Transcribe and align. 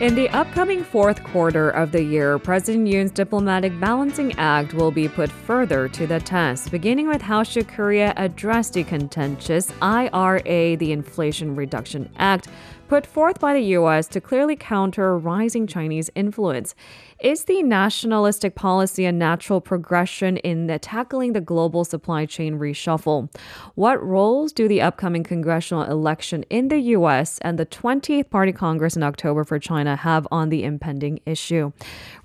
In 0.00 0.14
the 0.14 0.30
upcoming 0.30 0.82
fourth 0.82 1.22
quarter 1.24 1.68
of 1.68 1.92
the 1.92 2.02
year, 2.02 2.38
President 2.38 2.88
Yoon's 2.88 3.10
diplomatic 3.10 3.78
balancing 3.78 4.32
act 4.38 4.72
will 4.72 4.90
be 4.90 5.06
put 5.08 5.30
further 5.30 5.88
to 5.90 6.06
the 6.06 6.18
test, 6.18 6.70
beginning 6.70 7.06
with 7.06 7.20
how 7.20 7.42
should 7.42 7.68
Korea 7.68 8.14
address 8.16 8.70
the 8.70 8.82
contentious 8.82 9.70
IRA, 9.82 10.74
the 10.78 10.92
Inflation 10.92 11.54
Reduction 11.54 12.08
Act, 12.16 12.48
put 12.90 13.06
forth 13.06 13.38
by 13.38 13.54
the 13.54 13.62
U.S. 13.78 14.08
to 14.08 14.20
clearly 14.20 14.56
counter 14.56 15.16
rising 15.16 15.64
Chinese 15.64 16.10
influence. 16.16 16.74
Is 17.20 17.44
the 17.44 17.62
nationalistic 17.62 18.56
policy 18.56 19.04
a 19.04 19.12
natural 19.12 19.60
progression 19.60 20.38
in 20.38 20.66
the 20.66 20.80
tackling 20.80 21.32
the 21.32 21.40
global 21.40 21.84
supply 21.84 22.26
chain 22.26 22.58
reshuffle? 22.58 23.32
What 23.76 24.02
roles 24.02 24.52
do 24.52 24.66
the 24.66 24.82
upcoming 24.82 25.22
congressional 25.22 25.84
election 25.84 26.42
in 26.50 26.66
the 26.66 26.80
U.S. 26.96 27.38
and 27.42 27.60
the 27.60 27.66
20th 27.66 28.28
Party 28.28 28.50
Congress 28.50 28.96
in 28.96 29.04
October 29.04 29.44
for 29.44 29.60
China 29.60 29.94
have 29.94 30.26
on 30.32 30.48
the 30.48 30.64
impending 30.64 31.20
issue? 31.24 31.70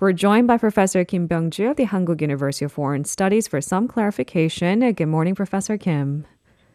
We're 0.00 0.14
joined 0.14 0.48
by 0.48 0.58
Professor 0.58 1.04
Kim 1.04 1.28
Byung-ju 1.28 1.70
of 1.70 1.76
the 1.76 1.84
Hankuk 1.84 2.20
University 2.20 2.64
of 2.64 2.72
Foreign 2.72 3.04
Studies 3.04 3.46
for 3.46 3.60
some 3.60 3.86
clarification. 3.86 4.80
Good 4.94 5.06
morning, 5.06 5.36
Professor 5.36 5.78
Kim. 5.78 6.26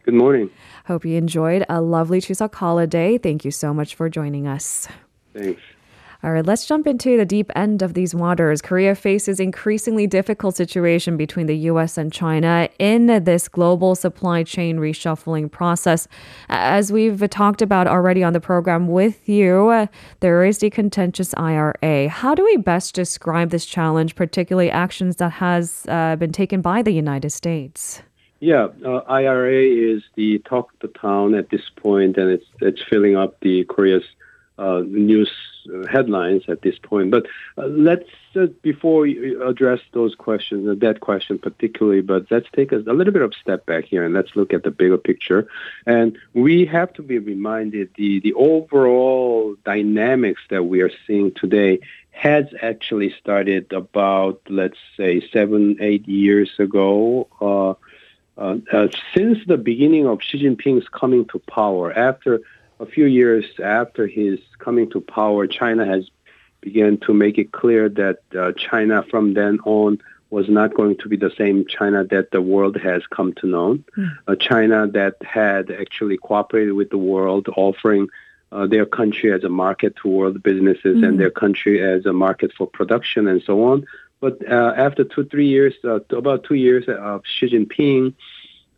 Good 0.04 0.16
morning. 0.16 0.50
Hope 0.86 1.06
you 1.06 1.18
enjoyed 1.18 1.66
a 1.70 1.82
lovely 1.82 2.22
Chuseok 2.22 2.56
holiday. 2.56 3.18
Thank 3.18 3.46
you 3.46 3.52
so 3.52 3.74
much 3.74 3.96
for 3.96 4.10
joining 4.10 4.48
us. 4.48 4.88
Thanks. 5.34 5.62
All 6.24 6.32
right, 6.32 6.46
let's 6.46 6.68
jump 6.68 6.86
into 6.86 7.18
the 7.18 7.26
deep 7.26 7.52
end 7.56 7.82
of 7.82 7.96
these 7.96 8.14
waters. 8.14 8.62
Korea 8.62 8.94
faces 8.94 9.40
increasingly 9.40 10.06
difficult 10.06 10.56
situation 10.56 11.18
between 11.18 11.48
the 11.48 11.58
US 11.58 11.98
and 11.98 12.14
China 12.14 12.70
in 12.78 13.24
this 13.24 13.48
global 13.48 13.96
supply 13.96 14.44
chain 14.44 14.78
reshuffling 14.78 15.52
process. 15.52 16.08
As 16.48 16.92
we've 16.92 17.28
talked 17.32 17.64
about 17.64 17.88
already 17.88 18.24
on 18.24 18.34
the 18.34 18.40
program 18.40 18.88
with 18.88 19.28
you, 19.28 19.88
there 20.20 20.44
is 20.44 20.60
the 20.60 20.70
contentious 20.70 21.34
IRA. 21.38 22.10
How 22.10 22.36
do 22.36 22.44
we 22.44 22.58
best 22.58 22.94
describe 22.94 23.50
this 23.50 23.66
challenge, 23.66 24.14
particularly 24.14 24.70
actions 24.70 25.16
that 25.16 25.32
has 25.32 25.88
uh, 25.90 26.18
been 26.18 26.32
taken 26.32 26.62
by 26.62 26.84
the 26.84 26.92
United 26.92 27.32
States? 27.32 28.04
Yeah, 28.42 28.70
uh, 28.84 29.02
IRA 29.08 29.64
is 29.64 30.02
the 30.16 30.40
talk 30.40 30.74
of 30.74 30.80
the 30.80 31.00
town 31.00 31.36
at 31.36 31.52
this 31.52 31.70
point, 31.76 32.18
and 32.18 32.32
it's 32.32 32.46
it's 32.60 32.82
filling 32.82 33.16
up 33.16 33.40
the 33.42 33.66
Korea's 33.66 34.04
uh, 34.58 34.82
news 34.84 35.32
headlines 35.92 36.44
at 36.48 36.64
this 36.64 36.78
point. 36.82 37.12
But 37.12 37.28
uh, 37.56 37.68
let's 37.68 38.10
uh, 38.36 38.48
before 38.64 39.02
we 39.02 39.36
address 39.42 39.80
those 39.94 40.16
questions, 40.16 40.68
uh, 40.68 40.74
that 40.80 41.02
question 41.02 41.38
particularly, 41.38 42.02
but 42.02 42.26
let's 42.32 42.48
take 42.56 42.72
a, 42.72 42.78
a, 42.78 42.94
little 42.94 43.14
bit 43.14 43.22
of 43.22 43.36
step 43.36 43.68
back 43.68 43.86
here 43.86 44.04
and 44.04 44.16
let's 44.16 44.36
look 44.36 44.54
at 44.54 44.64
the 44.64 44.72
bigger 44.72 44.98
picture. 44.98 45.48
And 45.86 46.18
we 46.34 46.66
have 46.66 46.94
to 46.94 47.04
be 47.04 47.20
reminded 47.20 47.92
the 47.96 48.22
the 48.22 48.34
overall 48.34 49.56
dynamics 49.66 50.42
that 50.50 50.64
we 50.64 50.82
are 50.82 50.92
seeing 51.06 51.32
today 51.32 51.80
has 52.10 52.46
actually 52.62 53.14
started 53.20 53.72
about 53.72 54.42
let's 54.50 54.80
say 54.98 55.22
seven 55.32 55.78
eight 55.80 56.08
years 56.08 56.50
ago. 56.58 57.78
Uh, 58.38 58.58
uh, 58.72 58.88
since 59.16 59.40
the 59.46 59.58
beginning 59.58 60.08
of 60.08 60.22
Xi 60.22 60.44
Jinping's 60.44 60.88
coming 60.88 61.26
to 61.26 61.40
power, 61.40 61.92
after 61.94 62.42
a 62.80 62.86
few 62.86 63.06
years 63.06 63.46
after 63.64 64.08
his 64.08 64.40
coming 64.58 64.90
to 64.92 65.02
power, 65.02 65.48
China 65.48 65.86
has 65.86 66.10
begun 66.62 66.98
to 67.06 67.14
make 67.14 67.38
it 67.38 67.52
clear 67.52 67.90
that 67.90 68.20
uh, 68.38 68.52
China 68.54 69.04
from 69.10 69.34
then 69.34 69.60
on 69.66 70.00
was 70.30 70.48
not 70.48 70.74
going 70.74 70.96
to 70.98 71.10
be 71.10 71.18
the 71.18 71.32
same 71.38 71.66
China 71.68 72.06
that 72.06 72.32
the 72.32 72.42
world 72.42 72.78
has 72.78 73.06
come 73.08 73.34
to 73.34 73.48
know. 73.48 73.78
Mm. 73.98 74.18
A 74.28 74.36
China 74.36 74.88
that 74.88 75.16
had 75.22 75.70
actually 75.70 76.18
cooperated 76.18 76.74
with 76.74 76.90
the 76.90 76.98
world, 76.98 77.48
offering 77.56 78.08
uh, 78.52 78.66
their 78.66 78.86
country 78.86 79.32
as 79.34 79.44
a 79.44 79.50
market 79.50 79.96
to 79.98 80.08
world 80.08 80.42
businesses 80.42 80.98
mm. 80.98 81.08
and 81.08 81.20
their 81.20 81.32
country 81.32 81.82
as 81.82 82.06
a 82.06 82.14
market 82.14 82.52
for 82.58 82.66
production 82.66 83.28
and 83.28 83.44
so 83.44 83.64
on. 83.66 83.86
But 84.22 84.48
uh, 84.50 84.74
after 84.78 85.04
two, 85.04 85.26
three 85.26 85.48
years, 85.48 85.74
uh, 85.84 86.00
about 86.12 86.46
two 86.46 86.56
years 86.56 86.86
of 86.88 87.24
Xi 87.26 87.50
Jinping, 87.50 88.14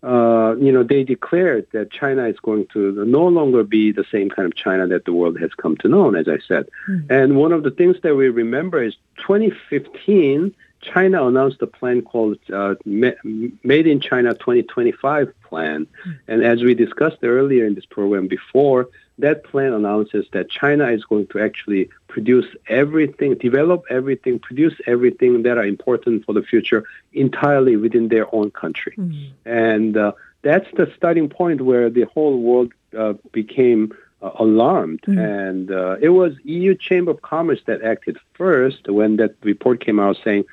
uh, 0.02 0.56
you 0.60 0.72
know, 0.72 0.84
they 0.84 1.04
declared 1.04 1.68
that 1.72 1.92
China 1.92 2.26
is 2.28 2.38
going 2.40 2.68
to 2.74 3.06
no 3.06 3.26
longer 3.28 3.64
be 3.64 3.92
the 3.92 4.06
same 4.12 4.30
kind 4.30 4.46
of 4.46 4.56
China 4.56 4.88
that 4.88 5.06
the 5.06 5.14
world 5.14 5.40
has 5.40 5.52
come 5.54 5.78
to 5.78 5.88
know, 5.88 6.14
as 6.14 6.28
I 6.28 6.40
said. 6.46 6.68
Mm. 6.90 7.10
And 7.10 7.38
one 7.38 7.54
of 7.54 7.64
the 7.64 7.72
things 7.72 7.98
that 8.04 8.16
we 8.16 8.28
remember 8.28 8.84
is 8.84 8.96
2015, 9.18 10.54
China 10.82 11.26
announced 11.26 11.62
a 11.62 11.68
plan 11.68 12.02
called 12.02 12.38
uh, 12.52 12.76
Made 12.86 13.88
in 13.88 14.02
China 14.02 14.34
2025 14.34 15.34
plan. 15.44 15.88
Mm. 16.06 16.20
And 16.28 16.44
as 16.44 16.62
we 16.62 16.74
discussed 16.74 17.20
earlier 17.24 17.66
in 17.66 17.76
this 17.76 17.86
program 17.86 18.28
before, 18.28 18.90
that 19.20 19.44
plan 19.46 19.74
announces 19.74 20.26
that 20.34 20.50
China 20.50 20.88
is 20.88 21.06
going 21.06 21.28
to 21.28 21.40
actually 21.40 21.90
produce 22.14 22.46
everything, 22.68 23.30
develop 23.50 23.84
everything, 23.90 24.38
produce 24.38 24.76
everything 24.86 25.42
that 25.46 25.58
are 25.58 25.66
important 25.66 26.24
for 26.26 26.34
the 26.38 26.44
future 26.44 26.82
entirely 27.14 27.76
within 27.76 28.06
their 28.14 28.28
own 28.38 28.52
country. 28.52 28.94
Mm-hmm. 28.96 29.50
And 29.50 29.98
uh, 29.98 30.12
that's 30.44 30.70
the 30.80 30.88
starting 30.96 31.28
point 31.28 31.60
where 31.70 31.90
the 31.90 32.06
whole 32.14 32.38
world 32.40 32.72
uh, 32.96 33.14
became 33.32 33.82
uh, 34.22 34.30
alarmed. 34.46 35.02
Mm-hmm. 35.02 35.20
And 35.20 35.72
uh, 35.72 35.96
it 36.08 36.10
was 36.10 36.32
EU 36.44 36.76
Chamber 36.76 37.12
of 37.16 37.22
Commerce 37.24 37.62
that 37.66 37.82
acted 37.82 38.18
first 38.36 38.88
when 38.88 39.18
that 39.18 39.34
report 39.42 39.84
came 39.84 40.00
out 40.00 40.18
saying, 40.24 40.46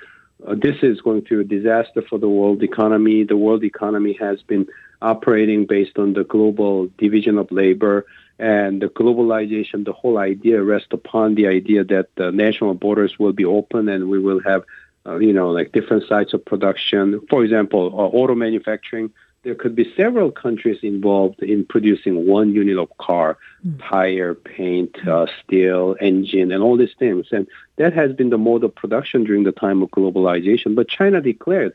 uh, 0.46 0.54
this 0.54 0.78
is 0.82 1.02
going 1.02 1.22
to 1.26 1.44
be 1.44 1.56
a 1.56 1.58
disaster 1.58 2.00
for 2.00 2.18
the 2.18 2.32
world 2.38 2.62
economy. 2.62 3.24
The 3.24 3.36
world 3.36 3.62
economy 3.64 4.14
has 4.14 4.40
been 4.52 4.66
operating 5.02 5.66
based 5.66 5.98
on 5.98 6.14
the 6.14 6.24
global 6.24 6.88
division 6.96 7.36
of 7.36 7.46
labor 7.52 8.06
and 8.40 8.80
the 8.80 8.86
globalization, 8.88 9.84
the 9.84 9.92
whole 9.92 10.16
idea 10.16 10.62
rests 10.62 10.88
upon 10.92 11.34
the 11.34 11.46
idea 11.46 11.84
that 11.84 12.08
the 12.16 12.32
national 12.32 12.72
borders 12.72 13.18
will 13.18 13.34
be 13.34 13.44
open 13.44 13.86
and 13.86 14.08
we 14.08 14.18
will 14.18 14.40
have, 14.40 14.64
uh, 15.04 15.18
you 15.18 15.34
know, 15.34 15.50
like 15.50 15.72
different 15.72 16.04
sites 16.08 16.32
of 16.32 16.42
production. 16.42 17.20
For 17.28 17.44
example, 17.44 17.88
uh, 17.92 18.16
auto 18.16 18.34
manufacturing. 18.34 19.10
There 19.42 19.54
could 19.54 19.74
be 19.76 19.92
several 19.94 20.30
countries 20.30 20.78
involved 20.82 21.42
in 21.42 21.66
producing 21.66 22.26
one 22.26 22.54
unit 22.54 22.78
of 22.78 22.88
car, 22.96 23.36
mm. 23.66 23.78
tire, 23.86 24.34
paint, 24.34 24.96
uh, 25.06 25.26
steel, 25.42 25.96
engine, 26.00 26.50
and 26.50 26.62
all 26.62 26.78
these 26.78 26.94
things. 26.98 27.26
And 27.32 27.46
that 27.76 27.92
has 27.92 28.14
been 28.14 28.30
the 28.30 28.38
mode 28.38 28.64
of 28.64 28.74
production 28.74 29.24
during 29.24 29.44
the 29.44 29.52
time 29.52 29.82
of 29.82 29.90
globalization. 29.90 30.74
But 30.74 30.88
China 30.88 31.20
declared 31.20 31.74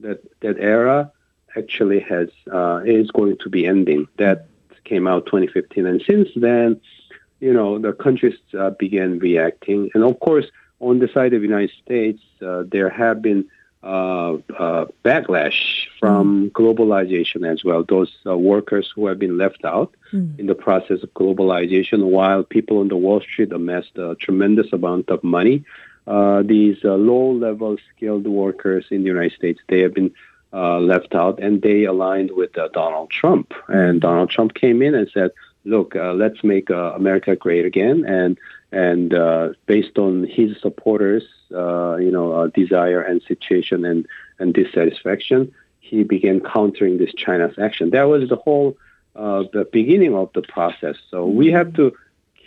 that 0.00 0.20
that 0.40 0.58
era 0.60 1.10
actually 1.56 2.00
has 2.00 2.28
uh, 2.52 2.82
is 2.84 3.10
going 3.10 3.38
to 3.38 3.48
be 3.48 3.66
ending. 3.66 4.06
That 4.18 4.46
came 4.84 5.06
out 5.06 5.26
2015, 5.26 5.86
and 5.86 6.02
since 6.06 6.28
then, 6.36 6.80
you 7.40 7.52
know, 7.52 7.78
the 7.78 7.92
countries 7.92 8.38
uh, 8.58 8.70
began 8.70 9.18
reacting, 9.18 9.90
and 9.94 10.04
of 10.04 10.18
course, 10.20 10.46
on 10.80 10.98
the 10.98 11.08
side 11.08 11.32
of 11.32 11.40
the 11.40 11.46
United 11.46 11.72
States, 11.84 12.22
uh, 12.42 12.64
there 12.66 12.90
have 12.90 13.22
been 13.22 13.46
uh, 13.82 14.38
uh 14.58 14.86
backlash 15.04 15.88
from 16.00 16.24
mm. 16.26 16.52
globalization 16.52 17.46
as 17.50 17.62
well. 17.62 17.84
Those 17.86 18.10
uh, 18.26 18.36
workers 18.36 18.90
who 18.94 19.06
have 19.08 19.18
been 19.18 19.36
left 19.36 19.62
out 19.64 19.94
mm. 20.10 20.38
in 20.38 20.46
the 20.46 20.54
process 20.54 21.02
of 21.02 21.12
globalization, 21.12 22.04
while 22.04 22.42
people 22.44 22.78
on 22.78 22.88
the 22.88 22.96
Wall 22.96 23.20
Street 23.20 23.52
amassed 23.52 23.96
a 23.96 24.16
tremendous 24.18 24.72
amount 24.72 25.10
of 25.10 25.22
money. 25.22 25.64
Uh, 26.06 26.42
these 26.42 26.76
low-level 26.82 27.78
skilled 27.90 28.26
workers 28.26 28.84
in 28.90 29.00
the 29.02 29.06
United 29.06 29.32
States, 29.32 29.60
they 29.68 29.80
have 29.80 29.94
been 29.94 30.12
uh, 30.54 30.78
left 30.78 31.14
out, 31.16 31.40
and 31.40 31.62
they 31.62 31.82
aligned 31.84 32.30
with 32.30 32.56
uh, 32.56 32.68
Donald 32.68 33.10
Trump. 33.10 33.52
And 33.66 34.00
Donald 34.00 34.30
Trump 34.30 34.54
came 34.54 34.82
in 34.82 34.94
and 34.94 35.10
said, 35.12 35.32
"Look, 35.64 35.96
uh, 35.96 36.12
let's 36.12 36.44
make 36.44 36.70
uh, 36.70 36.92
America 36.94 37.34
great 37.34 37.66
again." 37.66 38.04
And 38.06 38.38
and 38.70 39.12
uh, 39.12 39.54
based 39.66 39.98
on 39.98 40.24
his 40.24 40.60
supporters, 40.60 41.24
you 41.50 42.10
know, 42.12 42.48
desire 42.54 43.00
and 43.00 43.20
situation 43.22 43.84
and 43.84 44.06
and 44.38 44.54
dissatisfaction, 44.54 45.52
he 45.80 46.04
began 46.04 46.40
countering 46.40 46.98
this 46.98 47.12
China's 47.14 47.58
action. 47.58 47.90
That 47.90 48.04
was 48.04 48.28
the 48.28 48.36
whole 48.36 48.76
the 49.14 49.66
beginning 49.72 50.14
of 50.14 50.30
the 50.34 50.42
process. 50.42 50.96
So 51.10 51.26
we 51.26 51.48
have 51.50 51.74
to 51.74 51.92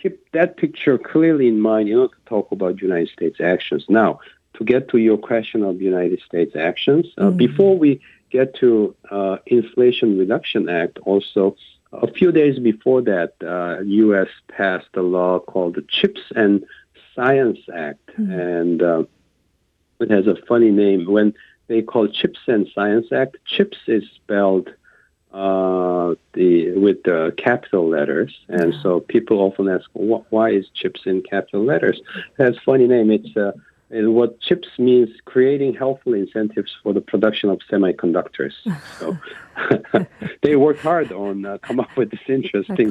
keep 0.02 0.30
that 0.32 0.56
picture 0.56 0.96
clearly 0.96 1.48
in 1.48 1.60
mind 1.60 1.88
You 1.88 1.96
know, 1.96 2.08
to 2.08 2.16
talk 2.26 2.52
about 2.52 2.80
United 2.80 3.10
States 3.10 3.40
actions. 3.40 3.84
Now, 3.88 4.20
to 4.54 4.64
get 4.64 4.88
to 4.90 4.98
your 4.98 5.18
question 5.18 5.62
of 5.62 5.80
United 5.80 6.20
States 6.20 6.56
actions, 6.56 7.06
uh, 7.16 7.24
mm-hmm. 7.24 7.36
before 7.36 7.78
we 7.78 8.00
get 8.30 8.54
to 8.56 8.94
uh, 9.10 9.38
Inflation 9.46 10.18
Reduction 10.18 10.68
Act, 10.68 10.98
also 11.02 11.56
a 11.92 12.10
few 12.12 12.32
days 12.32 12.58
before 12.58 13.00
that, 13.02 13.34
uh, 13.42 13.82
U.S. 13.82 14.28
passed 14.48 14.88
a 14.94 15.02
law 15.02 15.38
called 15.38 15.76
the 15.76 15.84
CHIPS 15.88 16.20
and 16.36 16.64
Science 17.14 17.58
Act, 17.74 18.06
mm-hmm. 18.18 18.32
and 18.32 18.82
uh, 18.82 19.04
it 20.00 20.10
has 20.10 20.26
a 20.26 20.36
funny 20.46 20.70
name. 20.70 21.06
When 21.06 21.34
they 21.68 21.82
call 21.82 22.08
CHIPS 22.08 22.40
and 22.46 22.68
Science 22.74 23.06
Act, 23.12 23.36
CHIPS 23.46 23.78
is 23.86 24.04
spelled 24.16 24.70
uh, 25.32 26.14
the 26.32 26.72
with 26.72 27.02
the 27.04 27.34
capital 27.36 27.88
letters, 27.88 28.34
and 28.48 28.74
so 28.82 29.00
people 29.00 29.40
often 29.40 29.68
ask, 29.68 29.84
"Why 29.92 30.50
is 30.50 30.66
CHIPS 30.74 31.02
in 31.06 31.22
capital 31.22 31.64
letters?" 31.64 32.00
It 32.38 32.42
has 32.42 32.56
a 32.56 32.60
funny 32.60 32.86
name. 32.86 33.10
It's 33.10 33.36
uh, 33.36 33.52
and 33.90 34.14
what 34.14 34.40
CHIPS 34.40 34.68
means 34.78 35.08
creating 35.24 35.74
helpful 35.74 36.14
incentives 36.14 36.76
for 36.82 36.92
the 36.92 37.00
production 37.00 37.50
of 37.50 37.60
semiconductors. 37.70 38.52
So 38.98 39.16
they 40.42 40.56
worked 40.56 40.80
hard 40.80 41.12
on 41.12 41.44
uh, 41.44 41.58
come 41.58 41.80
up 41.80 41.96
with 41.96 42.10
this 42.10 42.20
interesting 42.28 42.90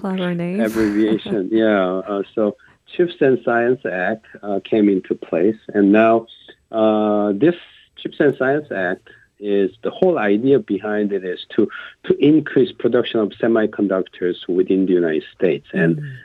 abbreviation. 0.62 1.50
yeah. 1.52 2.02
Uh, 2.08 2.24
so 2.34 2.58
Chips 2.88 3.16
and 3.20 3.40
Science 3.44 3.82
Act 3.86 4.26
uh, 4.42 4.60
came 4.64 4.90
into 4.90 5.16
place, 5.16 5.58
and 5.74 5.92
now 5.92 6.28
uh, 6.72 7.34
this 7.34 7.56
Chips 7.98 8.20
and 8.20 8.36
Science 8.38 8.68
Act 8.72 9.10
is 9.40 9.72
the 9.84 9.92
whole 9.92 10.18
idea 10.18 10.60
behind 10.60 11.12
it 11.14 11.24
is 11.24 11.46
to 11.56 11.70
to 12.04 12.18
increase 12.24 12.72
production 12.72 13.20
of 13.20 13.30
semiconductors 13.30 14.48
within 14.48 14.86
the 14.86 14.94
United 14.94 15.26
States, 15.36 15.68
and 15.74 15.98
mm. 15.98 16.18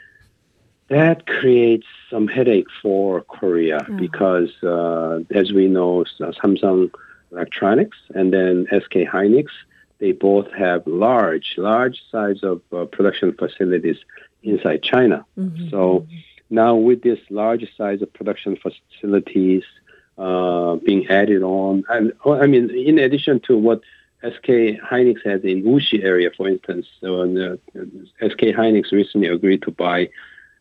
That 0.93 1.27
creates 1.27 1.87
some 2.11 2.29
headache 2.29 2.69
for 2.81 3.23
Korea 3.23 3.79
mm. 3.81 3.99
because, 3.99 4.51
uh, 4.63 5.21
as 5.35 5.53
we 5.53 5.69
know, 5.69 6.05
Samsung 6.21 6.91
Electronics 7.31 7.97
and 8.15 8.33
then 8.33 8.67
SK 8.71 9.09
Hynix, 9.13 9.47
they 9.99 10.13
both 10.13 10.51
have 10.53 10.87
large, 10.87 11.55
large 11.57 12.03
size 12.11 12.43
of 12.43 12.61
uh, 12.73 12.85
production 12.87 13.33
facilities 13.33 13.97
inside 14.43 14.83
China. 14.83 15.25
Mm-hmm. 15.39 15.69
So 15.71 16.07
now 16.51 16.75
with 16.75 17.03
this 17.03 17.21
large 17.31 17.65
size 17.77 18.03
of 18.03 18.13
production 18.13 18.57
facilities 18.57 19.63
uh, 20.19 20.77
being 20.77 21.07
added 21.09 21.43
on, 21.43 21.85
and 21.89 22.13
I 22.27 22.47
mean, 22.47 22.71
in 22.71 22.99
addition 22.99 23.41
to 23.47 23.57
what 23.57 23.81
SK 24.23 24.79
Hynix 24.91 25.25
has 25.25 25.43
in 25.43 25.63
Wuxi 25.63 26.05
area, 26.05 26.31
for 26.37 26.49
instance, 26.49 26.87
so 27.01 27.25
the, 27.27 27.59
SK 28.21 28.41
Hynix 28.59 28.93
recently 28.93 29.29
agreed 29.29 29.63
to 29.63 29.71
buy 29.71 30.11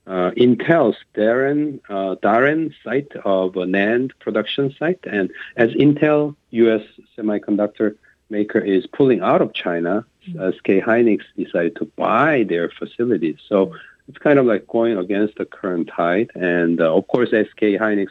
uh, 0.08 0.32
Intel's 0.32 0.98
Darren, 1.16 1.80
uh, 1.90 2.16
Daren 2.16 2.74
site 2.84 3.12
of 3.24 3.56
a 3.56 3.66
NAND 3.66 4.12
production 4.20 4.74
site, 4.78 5.00
and 5.04 5.32
as 5.56 5.70
Intel 5.72 6.36
U.S. 6.52 6.82
semiconductor 7.18 7.96
maker 8.30 8.60
is 8.60 8.88
pulling 8.88 9.22
out 9.22 9.42
of 9.42 9.54
China, 9.54 10.06
mm-hmm. 10.28 10.58
SK 10.58 10.86
Hynix 10.86 11.22
decided 11.38 11.76
to 11.76 11.86
buy 11.96 12.44
their 12.44 12.70
facilities. 12.70 13.38
So 13.48 13.76
it's 14.08 14.18
kind 14.18 14.40
of 14.40 14.46
like 14.46 14.68
going 14.68 14.98
against 14.98 15.36
the 15.38 15.46
current 15.46 15.90
tide. 15.96 16.32
And 16.36 16.82
uh, 16.82 16.96
of 16.96 17.08
course, 17.08 17.30
SK 17.30 17.62
Hynix 17.80 18.08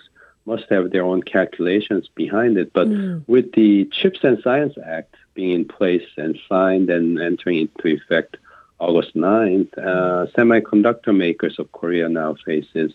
must 0.46 0.64
have 0.70 0.90
their 0.90 1.04
own 1.04 1.22
calculations 1.22 2.08
behind 2.14 2.56
it. 2.56 2.72
But 2.72 2.88
mm. 2.88 3.24
with 3.26 3.52
the 3.52 3.86
Chips 3.86 4.20
and 4.22 4.40
Science 4.42 4.74
Act 4.84 5.14
being 5.34 5.50
in 5.50 5.64
place 5.64 6.06
and 6.16 6.38
signed 6.48 6.90
and 6.90 7.20
entering 7.20 7.58
into 7.58 7.88
effect 7.88 8.36
August 8.80 9.14
9th, 9.14 9.76
uh, 9.78 10.26
semiconductor 10.36 11.16
makers 11.16 11.58
of 11.58 11.70
Korea 11.72 12.08
now 12.08 12.34
faces 12.44 12.92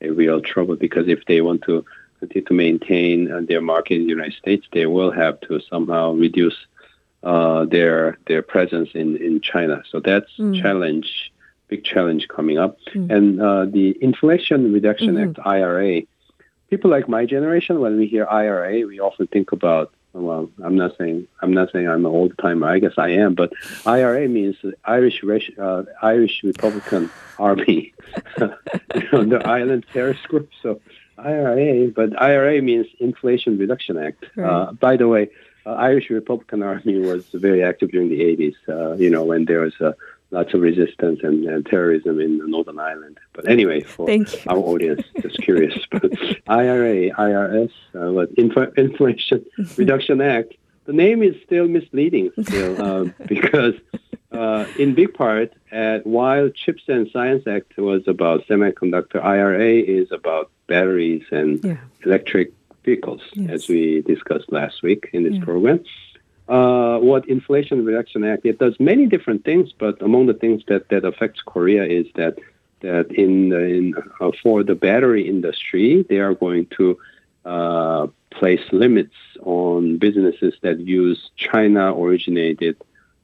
a 0.00 0.10
real 0.10 0.40
trouble 0.40 0.76
because 0.76 1.08
if 1.08 1.24
they 1.26 1.40
want 1.40 1.62
to 1.62 1.84
continue 2.18 2.46
to 2.46 2.54
maintain 2.54 3.30
uh, 3.30 3.40
their 3.46 3.60
market 3.60 3.94
in 3.94 4.02
the 4.02 4.08
United 4.08 4.34
States, 4.34 4.66
they 4.72 4.86
will 4.86 5.10
have 5.10 5.38
to 5.42 5.60
somehow 5.70 6.12
reduce 6.12 6.56
uh, 7.22 7.64
their 7.64 8.18
their 8.26 8.42
presence 8.42 8.90
in, 8.94 9.16
in 9.16 9.40
China. 9.40 9.82
So 9.90 10.00
that's 10.00 10.30
mm. 10.38 10.60
challenge 10.60 11.32
big 11.68 11.84
challenge 11.84 12.28
coming 12.28 12.58
up. 12.58 12.78
Mm. 12.94 13.10
And 13.10 13.42
uh, 13.42 13.64
the 13.66 13.96
Inflation 14.00 14.72
Reduction 14.72 15.14
mm-hmm. 15.14 15.30
Act, 15.30 15.46
IRA, 15.46 16.02
people 16.70 16.90
like 16.90 17.08
my 17.08 17.24
generation, 17.26 17.80
when 17.80 17.96
we 17.96 18.06
hear 18.06 18.26
IRA, 18.26 18.86
we 18.86 19.00
often 19.00 19.26
think 19.26 19.52
about, 19.52 19.92
well, 20.16 20.50
I'm 20.62 20.76
not 20.76 20.96
saying 20.96 21.28
I'm 21.42 21.52
not 21.52 21.70
saying 21.72 21.88
I'm 21.88 22.06
an 22.06 22.12
old 22.12 22.36
timer. 22.38 22.68
I 22.68 22.78
guess 22.78 22.94
I 22.96 23.10
am, 23.10 23.34
but 23.34 23.52
IRA 23.84 24.28
means 24.28 24.56
Irish 24.84 25.22
uh, 25.58 25.82
Irish 26.02 26.42
Republican 26.42 27.10
Army, 27.38 27.92
you 28.38 29.02
know, 29.12 29.24
the 29.24 29.42
Island 29.46 29.84
Terrorist 29.92 30.26
Group. 30.28 30.50
So 30.62 30.80
IRA, 31.18 31.88
but 31.88 32.20
IRA 32.20 32.62
means 32.62 32.86
Inflation 32.98 33.58
Reduction 33.58 33.98
Act. 33.98 34.24
Right. 34.34 34.48
Uh, 34.48 34.72
by 34.72 34.96
the 34.96 35.08
way, 35.08 35.28
uh, 35.66 35.72
Irish 35.72 36.10
Republican 36.10 36.62
Army 36.62 36.98
was 36.98 37.26
very 37.34 37.62
active 37.62 37.90
during 37.90 38.08
the 38.08 38.20
80s. 38.20 38.54
Uh, 38.68 38.94
you 38.94 39.10
know, 39.10 39.24
when 39.24 39.44
there 39.44 39.60
was 39.60 39.74
a 39.80 39.94
lots 40.30 40.54
of 40.54 40.60
resistance 40.60 41.20
and, 41.22 41.44
and, 41.44 41.64
terrorism 41.66 42.20
in 42.20 42.38
Northern 42.50 42.78
Ireland. 42.78 43.18
But 43.32 43.48
anyway, 43.48 43.82
for 43.82 44.08
our 44.48 44.56
audience, 44.58 45.02
just 45.22 45.38
curious. 45.38 45.74
But 45.90 46.12
IRA, 46.48 47.10
IRS, 47.10 47.70
uh, 47.94 48.12
what 48.12 48.30
Inf- 48.36 48.76
Inflation 48.76 49.44
Reduction 49.76 50.20
Act. 50.20 50.54
The 50.86 50.92
name 50.92 51.22
is 51.22 51.34
still 51.44 51.66
misleading, 51.66 52.30
still, 52.42 52.80
uh, 52.80 53.04
because 53.26 53.74
uh, 54.30 54.66
in 54.78 54.94
big 54.94 55.14
part, 55.14 55.52
at, 55.72 56.06
while 56.06 56.48
Chips 56.48 56.84
and 56.86 57.08
Science 57.12 57.44
Act 57.46 57.76
was 57.76 58.02
about 58.06 58.46
semiconductor, 58.46 59.22
IRA 59.22 59.80
is 59.80 60.12
about 60.12 60.50
batteries 60.68 61.24
and 61.30 61.64
yeah. 61.64 61.76
electric 62.04 62.52
vehicles, 62.84 63.22
yes. 63.32 63.50
as 63.50 63.68
we 63.68 64.02
discussed 64.02 64.52
last 64.52 64.82
week 64.82 65.10
in 65.12 65.24
this 65.24 65.34
yeah. 65.34 65.44
program 65.44 65.84
uh, 66.48 66.98
what 66.98 67.28
Inflation 67.28 67.84
Reduction 67.84 68.24
Act 68.24 68.46
it 68.46 68.58
does 68.58 68.78
many 68.78 69.06
different 69.06 69.44
things, 69.44 69.72
but 69.72 70.00
among 70.00 70.26
the 70.26 70.34
things 70.34 70.62
that, 70.68 70.88
that 70.90 71.04
affects 71.04 71.40
Korea 71.42 71.84
is 71.84 72.06
that 72.14 72.38
that 72.80 73.10
in, 73.10 73.52
in 73.52 73.94
uh, 74.20 74.30
for 74.42 74.62
the 74.62 74.74
battery 74.74 75.26
industry 75.28 76.04
they 76.08 76.18
are 76.18 76.34
going 76.34 76.66
to 76.76 76.98
uh, 77.44 78.06
place 78.30 78.60
limits 78.72 79.14
on 79.42 79.98
businesses 79.98 80.54
that 80.62 80.80
use 80.80 81.30
China 81.36 81.94
originated 81.94 82.76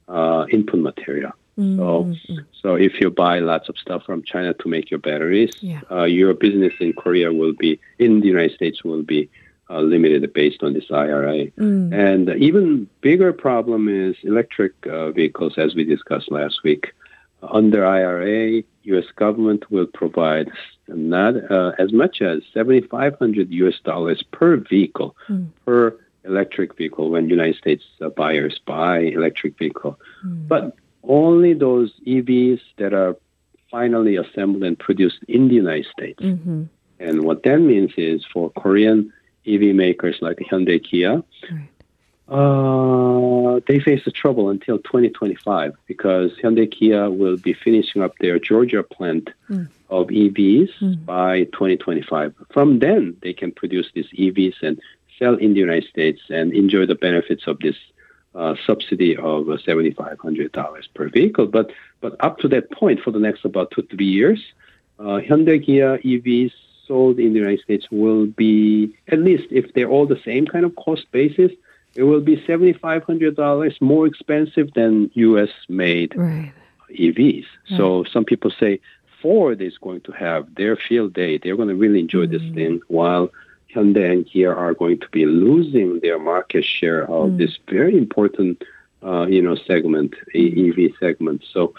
uh, 0.07 0.45
input 0.49 0.79
material. 0.79 1.31
Mm-hmm. 1.57 1.77
So, 1.77 2.43
so 2.61 2.75
if 2.75 2.99
you 2.99 3.11
buy 3.11 3.39
lots 3.39 3.69
of 3.69 3.77
stuff 3.77 4.03
from 4.05 4.23
China 4.23 4.53
to 4.55 4.67
make 4.67 4.89
your 4.89 4.99
batteries, 4.99 5.53
yeah. 5.61 5.81
Uh, 5.91 6.05
your 6.05 6.33
business 6.33 6.73
in 6.79 6.93
Korea 6.93 7.31
will 7.31 7.53
be 7.53 7.79
in 7.99 8.21
the 8.21 8.27
United 8.27 8.55
States 8.55 8.83
will 8.83 9.03
be 9.03 9.29
uh, 9.69 9.79
limited 9.79 10.31
based 10.33 10.63
on 10.63 10.73
this 10.73 10.85
IRA. 10.91 11.47
Mm. 11.51 11.93
And 11.93 12.41
even 12.41 12.87
bigger 13.01 13.33
problem 13.33 13.87
is 13.87 14.15
electric 14.23 14.73
uh, 14.87 15.11
vehicles, 15.11 15.53
as 15.57 15.75
we 15.75 15.83
discussed 15.83 16.31
last 16.31 16.63
week. 16.63 16.93
Under 17.41 17.85
IRA, 17.85 18.63
U.S. 18.83 19.05
government 19.17 19.69
will 19.69 19.87
provide 19.87 20.49
not 20.87 21.35
uh, 21.51 21.73
as 21.77 21.91
much 21.91 22.21
as 22.21 22.41
7,500 22.53 23.51
U.S. 23.51 23.75
dollars 23.83 24.23
per 24.31 24.57
vehicle, 24.57 25.15
mm. 25.27 25.49
per 25.65 25.97
electric 26.25 26.77
vehicle 26.77 27.09
when 27.09 27.29
United 27.29 27.57
States 27.57 27.83
uh, 28.01 28.09
buyers 28.09 28.59
buy 28.65 28.99
electric 28.99 29.57
vehicle. 29.57 29.99
Mm. 30.25 30.47
But 30.47 30.77
only 31.03 31.53
those 31.53 31.91
EVs 32.07 32.61
that 32.77 32.93
are 32.93 33.17
finally 33.69 34.15
assembled 34.15 34.63
and 34.63 34.77
produced 34.77 35.19
in 35.27 35.47
the 35.47 35.55
United 35.55 35.87
States. 35.91 36.21
Mm-hmm. 36.21 36.63
And 36.99 37.23
what 37.23 37.43
that 37.43 37.57
means 37.57 37.91
is 37.97 38.23
for 38.31 38.51
Korean 38.51 39.11
EV 39.47 39.75
makers 39.75 40.17
like 40.21 40.37
Hyundai 40.37 40.83
Kia, 40.83 41.23
right. 41.51 41.69
uh, 42.29 43.59
they 43.67 43.79
face 43.79 44.03
the 44.05 44.11
trouble 44.11 44.49
until 44.49 44.77
2025 44.79 45.73
because 45.85 46.31
Hyundai 46.41 46.69
Kia 46.71 47.09
will 47.09 47.37
be 47.37 47.53
finishing 47.53 48.01
up 48.01 48.17
their 48.19 48.39
Georgia 48.39 48.83
plant 48.83 49.29
mm. 49.49 49.67
of 49.89 50.07
EVs 50.07 50.69
mm. 50.81 51.05
by 51.05 51.43
2025. 51.45 52.33
From 52.51 52.79
then, 52.79 53.15
they 53.21 53.33
can 53.33 53.51
produce 53.51 53.87
these 53.93 54.09
EVs 54.17 54.61
and 54.61 54.79
sell 55.19 55.35
in 55.35 55.53
the 55.53 55.59
United 55.59 55.89
States 55.89 56.21
and 56.29 56.53
enjoy 56.53 56.85
the 56.85 56.95
benefits 56.95 57.47
of 57.47 57.59
this 57.59 57.75
uh, 58.35 58.55
subsidy 58.65 59.15
of 59.15 59.49
uh, 59.49 59.57
$7,500 59.57 60.87
per 60.93 61.09
vehicle. 61.09 61.47
But 61.47 61.71
but 62.01 62.15
up 62.19 62.39
to 62.39 62.47
that 62.49 62.71
point, 62.71 62.99
for 63.01 63.11
the 63.11 63.19
next 63.19 63.45
about 63.45 63.71
two 63.71 63.83
three 63.83 64.07
years, 64.07 64.41
uh, 64.99 65.19
Hyundai 65.27 65.63
Kia 65.63 65.99
EVs 65.99 66.51
sold 66.87 67.19
in 67.19 67.33
the 67.33 67.39
United 67.39 67.61
States 67.61 67.87
will 67.91 68.25
be, 68.25 68.95
at 69.07 69.19
least 69.19 69.45
if 69.51 69.73
they're 69.73 69.89
all 69.89 70.05
the 70.05 70.19
same 70.23 70.45
kind 70.45 70.65
of 70.65 70.75
cost 70.75 71.11
basis, 71.11 71.51
it 71.95 72.03
will 72.03 72.21
be 72.21 72.37
$7,500 72.37 73.81
more 73.81 74.07
expensive 74.07 74.73
than 74.73 75.11
US 75.13 75.49
made 75.69 76.15
right. 76.15 76.51
EVs. 76.91 77.45
Right. 77.45 77.77
So 77.77 78.03
some 78.11 78.25
people 78.25 78.51
say 78.59 78.79
Ford 79.21 79.61
is 79.61 79.77
going 79.77 80.01
to 80.01 80.11
have 80.11 80.53
their 80.55 80.75
field 80.75 81.13
day. 81.13 81.37
They're 81.37 81.55
going 81.55 81.69
to 81.69 81.75
really 81.75 81.99
enjoy 81.99 82.25
mm-hmm. 82.25 82.45
this 82.45 82.55
thing 82.55 82.81
while 82.87 83.29
Hyundai 83.73 84.11
and 84.11 84.25
Kia 84.25 84.53
are 84.53 84.73
going 84.73 84.99
to 84.99 85.07
be 85.09 85.25
losing 85.25 85.99
their 85.99 86.19
market 86.19 86.63
share 86.63 87.03
of 87.03 87.31
mm. 87.31 87.37
this 87.37 87.57
very 87.67 87.97
important, 87.97 88.63
uh, 89.03 89.25
you 89.27 89.41
know, 89.41 89.55
segment, 89.55 90.13
EV 90.35 90.91
segment. 90.99 91.43
So 91.51 91.73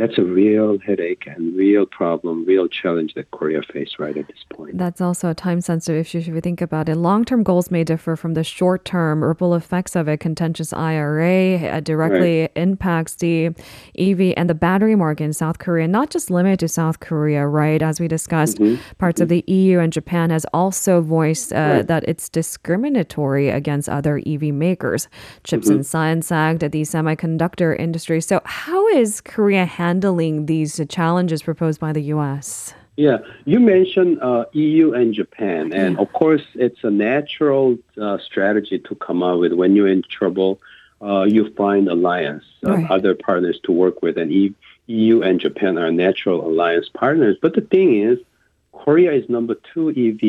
that's 0.00 0.16
a 0.16 0.22
real 0.22 0.78
headache 0.78 1.26
and 1.26 1.54
real 1.54 1.84
problem, 1.84 2.46
real 2.46 2.66
challenge 2.68 3.12
that 3.14 3.30
Korea 3.32 3.60
face 3.62 3.96
right 3.98 4.16
at 4.16 4.26
this 4.28 4.38
point. 4.48 4.78
That's 4.78 5.02
also 5.02 5.28
a 5.28 5.34
time 5.34 5.60
sensitive 5.60 6.00
issue 6.00 6.18
if 6.18 6.26
you 6.26 6.40
think 6.40 6.62
about 6.62 6.88
it. 6.88 6.96
Long 6.96 7.22
term 7.26 7.42
goals 7.42 7.70
may 7.70 7.84
differ 7.84 8.16
from 8.16 8.32
the 8.32 8.42
short 8.42 8.86
term 8.86 9.22
ripple 9.22 9.54
effects 9.54 9.94
of 9.94 10.08
a 10.08 10.16
contentious 10.16 10.72
IRA 10.72 11.56
uh, 11.56 11.80
directly 11.80 12.40
right. 12.42 12.52
impacts 12.56 13.16
the 13.16 13.50
EV 13.98 14.32
and 14.38 14.48
the 14.48 14.54
battery 14.54 14.96
market 14.96 15.24
in 15.24 15.32
South 15.34 15.58
Korea, 15.58 15.86
not 15.86 16.08
just 16.08 16.30
limited 16.30 16.60
to 16.60 16.68
South 16.68 17.00
Korea, 17.00 17.46
right? 17.46 17.82
As 17.82 18.00
we 18.00 18.08
discussed, 18.08 18.56
mm-hmm. 18.56 18.80
parts 18.96 19.16
mm-hmm. 19.16 19.24
of 19.24 19.28
the 19.28 19.44
EU 19.52 19.80
and 19.80 19.92
Japan 19.92 20.30
has 20.30 20.46
also 20.54 21.02
voiced 21.02 21.52
uh, 21.52 21.56
right. 21.56 21.86
that 21.86 22.04
it's 22.08 22.30
discriminatory 22.30 23.50
against 23.50 23.86
other 23.86 24.22
EV 24.26 24.44
makers. 24.54 25.08
Chips 25.44 25.66
mm-hmm. 25.66 25.76
and 25.76 25.86
Science 25.86 26.32
Act, 26.32 26.60
the 26.60 26.82
semiconductor 26.82 27.78
industry. 27.78 28.22
So, 28.22 28.40
how 28.46 28.88
is 28.88 29.20
Korea 29.20 29.66
handling? 29.66 29.89
Handling 29.90 30.46
these 30.46 30.80
challenges 30.88 31.42
proposed 31.42 31.78
by 31.80 31.92
the 31.92 32.04
U.S.? 32.14 32.74
Yeah, 32.96 33.18
you 33.52 33.58
mentioned 33.76 34.12
uh, 34.20 34.44
EU 34.52 34.92
and 34.92 35.08
Japan, 35.20 35.72
and 35.72 35.98
of 35.98 36.08
course, 36.12 36.46
it's 36.66 36.82
a 36.84 36.90
natural 36.90 37.78
uh, 38.00 38.18
strategy 38.28 38.78
to 38.88 38.94
come 39.06 39.20
up 39.28 39.36
with 39.42 39.52
when 39.60 39.70
you're 39.74 39.94
in 39.98 40.02
trouble. 40.18 40.50
Uh, 41.02 41.24
you 41.36 41.42
find 41.62 41.88
alliance, 41.88 42.44
uh, 42.66 42.72
right. 42.72 42.90
other 42.96 43.14
partners 43.28 43.58
to 43.64 43.72
work 43.72 43.96
with, 44.04 44.14
and 44.22 44.30
EU 44.86 45.22
and 45.22 45.40
Japan 45.46 45.72
are 45.78 45.90
natural 45.90 46.38
alliance 46.50 46.88
partners. 47.02 47.36
But 47.44 47.54
the 47.54 47.62
thing 47.74 47.88
is, 48.08 48.18
Korea 48.72 49.12
is 49.20 49.24
number 49.36 49.56
two 49.70 49.86
EV. 50.04 50.22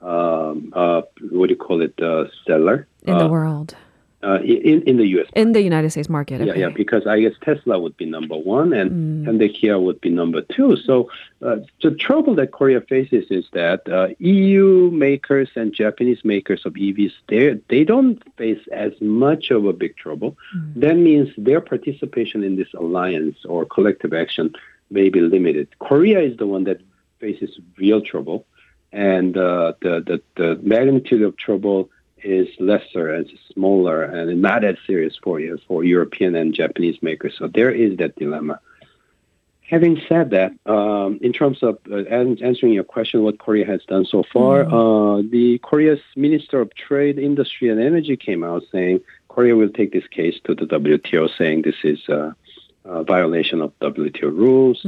Um, 0.00 0.72
uh, 0.82 1.02
what 1.36 1.46
do 1.48 1.52
you 1.56 1.62
call 1.66 1.80
it? 1.88 1.94
Uh, 2.00 2.26
seller 2.46 2.86
in 3.02 3.18
the 3.18 3.30
world. 3.36 3.74
Uh, 4.20 4.40
in 4.42 4.82
in 4.82 4.96
the 4.96 5.06
U.S. 5.14 5.28
In 5.36 5.52
the 5.52 5.62
United 5.62 5.90
States 5.90 6.08
market. 6.08 6.40
Yeah, 6.40 6.50
okay. 6.50 6.60
yeah, 6.60 6.70
because 6.70 7.06
I 7.06 7.20
guess 7.20 7.34
Tesla 7.40 7.78
would 7.78 7.96
be 7.96 8.04
number 8.04 8.36
one 8.36 8.72
and 8.72 8.88
Mm. 8.90 9.24
Hyundai 9.26 9.54
Kia 9.54 9.78
would 9.78 10.00
be 10.00 10.10
number 10.10 10.40
two. 10.42 10.76
So 10.76 11.08
uh, 11.40 11.58
the 11.82 11.92
trouble 11.92 12.34
that 12.36 12.50
Korea 12.50 12.80
faces 12.80 13.26
is 13.30 13.44
that 13.52 13.88
uh, 13.88 14.08
EU 14.18 14.90
makers 14.92 15.50
and 15.54 15.72
Japanese 15.72 16.24
makers 16.24 16.62
of 16.66 16.72
EVs 16.74 17.12
they 17.28 17.60
they 17.68 17.84
don't 17.84 18.20
face 18.36 18.64
as 18.72 18.92
much 19.00 19.52
of 19.52 19.66
a 19.66 19.72
big 19.72 19.96
trouble. 19.96 20.36
Mm. 20.56 20.80
That 20.82 20.96
means 20.96 21.28
their 21.38 21.60
participation 21.60 22.42
in 22.42 22.56
this 22.56 22.72
alliance 22.74 23.36
or 23.44 23.64
collective 23.66 24.12
action 24.12 24.46
may 24.90 25.10
be 25.10 25.20
limited. 25.20 25.68
Korea 25.78 26.20
is 26.20 26.36
the 26.38 26.46
one 26.46 26.64
that 26.64 26.80
faces 27.20 27.50
real 27.76 28.00
trouble, 28.00 28.46
and 28.92 29.36
uh, 29.36 29.74
the, 29.80 29.92
the 30.08 30.16
the 30.40 30.48
magnitude 30.62 31.22
of 31.22 31.36
trouble 31.36 31.88
is 32.22 32.48
lesser 32.58 33.12
and 33.12 33.30
smaller 33.52 34.02
and 34.02 34.40
not 34.42 34.64
as 34.64 34.76
serious 34.86 35.16
for 35.22 35.40
you 35.40 35.58
for 35.66 35.84
European 35.84 36.34
and 36.34 36.54
Japanese 36.54 37.02
makers. 37.02 37.34
So 37.38 37.46
there 37.48 37.70
is 37.70 37.96
that 37.98 38.16
dilemma. 38.16 38.60
Having 39.68 40.00
said 40.08 40.30
that, 40.30 40.52
um, 40.64 41.18
in 41.20 41.32
terms 41.34 41.62
of 41.62 41.78
uh, 41.90 41.96
an- 42.06 42.42
answering 42.42 42.72
your 42.72 42.84
question, 42.84 43.22
what 43.22 43.38
Korea 43.38 43.66
has 43.66 43.84
done 43.84 44.06
so 44.06 44.22
far, 44.22 44.62
uh, 44.62 45.20
the 45.20 45.58
Korea's 45.62 46.00
Minister 46.16 46.60
of 46.60 46.74
Trade, 46.74 47.18
Industry, 47.18 47.68
and 47.68 47.78
Energy 47.78 48.16
came 48.16 48.42
out 48.42 48.62
saying 48.72 49.00
Korea 49.28 49.56
will 49.56 49.68
take 49.68 49.92
this 49.92 50.06
case 50.08 50.40
to 50.44 50.54
the 50.54 50.64
WTO, 50.64 51.28
saying 51.36 51.62
this 51.62 51.76
is 51.84 52.08
a, 52.08 52.34
a 52.86 53.04
violation 53.04 53.60
of 53.60 53.78
WTO 53.80 54.34
rules. 54.34 54.86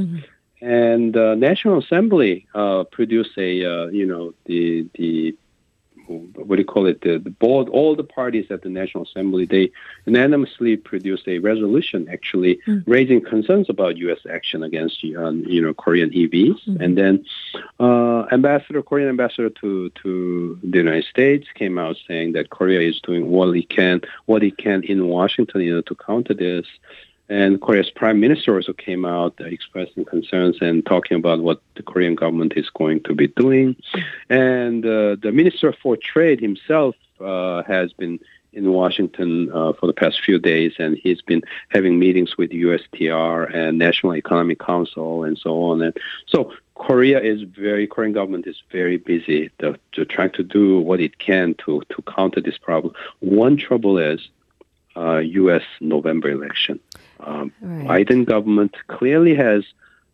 And 0.61 1.17
uh, 1.17 1.35
National 1.35 1.79
Assembly 1.79 2.47
uh, 2.53 2.83
produced 2.83 3.37
a, 3.37 3.65
uh, 3.65 3.87
you 3.87 4.05
know, 4.05 4.33
the 4.45 4.87
the 4.95 5.35
what 6.35 6.55
do 6.55 6.61
you 6.61 6.65
call 6.65 6.85
it? 6.85 7.01
The, 7.01 7.17
the 7.17 7.29
board, 7.29 7.69
all 7.69 7.95
the 7.95 8.03
parties 8.03 8.47
at 8.49 8.61
the 8.61 8.69
National 8.69 9.03
Assembly, 9.03 9.45
they 9.45 9.71
unanimously 10.05 10.77
produced 10.77 11.27
a 11.27 11.39
resolution, 11.39 12.07
actually 12.11 12.59
raising 12.85 13.21
concerns 13.21 13.69
about 13.69 13.97
U.S. 13.97 14.19
action 14.29 14.63
against, 14.63 15.03
um, 15.17 15.43
you 15.47 15.61
know, 15.61 15.73
Korean 15.73 16.09
EVs. 16.11 16.59
And 16.81 16.97
then, 16.97 17.25
uh, 17.79 18.25
Ambassador, 18.31 18.81
Korean 18.81 19.09
ambassador 19.09 19.49
to 19.61 19.89
to 20.01 20.59
the 20.63 20.77
United 20.77 21.05
States 21.05 21.47
came 21.53 21.77
out 21.77 21.97
saying 22.07 22.33
that 22.33 22.49
Korea 22.49 22.81
is 22.81 22.99
doing 23.01 23.29
what 23.29 23.55
it 23.55 23.69
can, 23.69 24.01
what 24.25 24.43
it 24.43 24.57
can 24.57 24.83
in 24.83 25.07
Washington, 25.07 25.61
you 25.61 25.75
know, 25.75 25.81
to 25.81 25.95
counter 25.95 26.33
this. 26.33 26.65
And 27.31 27.61
Korea's 27.61 27.89
prime 27.89 28.19
minister 28.19 28.55
also 28.55 28.73
came 28.73 29.05
out 29.05 29.33
uh, 29.39 29.45
expressing 29.45 30.03
concerns 30.03 30.57
and 30.59 30.85
talking 30.85 31.15
about 31.15 31.39
what 31.39 31.61
the 31.75 31.81
Korean 31.81 32.13
government 32.13 32.53
is 32.57 32.69
going 32.69 33.03
to 33.03 33.15
be 33.15 33.27
doing. 33.27 33.77
And 34.29 34.85
uh, 34.85 35.15
the 35.15 35.31
minister 35.31 35.73
for 35.81 35.95
trade 35.95 36.41
himself 36.41 36.93
uh, 37.21 37.63
has 37.63 37.93
been 37.93 38.19
in 38.51 38.73
Washington 38.73 39.49
uh, 39.53 39.71
for 39.71 39.87
the 39.87 39.93
past 39.93 40.19
few 40.19 40.39
days, 40.39 40.73
and 40.77 40.97
he's 40.97 41.21
been 41.21 41.41
having 41.69 41.97
meetings 41.97 42.37
with 42.37 42.51
USTR 42.51 43.55
and 43.55 43.77
National 43.77 44.13
Economic 44.13 44.59
Council 44.59 45.23
and 45.23 45.37
so 45.37 45.63
on. 45.63 45.81
And 45.81 45.95
so 46.25 46.51
Korea 46.75 47.21
is 47.21 47.43
very, 47.43 47.87
Korean 47.87 48.11
government 48.11 48.45
is 48.45 48.61
very 48.73 48.97
busy 48.97 49.49
to, 49.59 49.79
to 49.93 50.03
trying 50.03 50.31
to 50.31 50.43
do 50.43 50.79
what 50.79 50.99
it 50.99 51.19
can 51.19 51.55
to 51.65 51.81
to 51.91 52.01
counter 52.01 52.41
this 52.41 52.57
problem. 52.57 52.93
One 53.19 53.55
trouble 53.55 53.97
is 53.97 54.19
uh, 54.95 55.17
U.S. 55.17 55.63
November 55.79 56.29
election. 56.29 56.79
Um, 57.19 57.51
Right. 57.61 58.07
Biden 58.07 58.25
government 58.25 58.75
clearly 58.87 59.35
has 59.35 59.63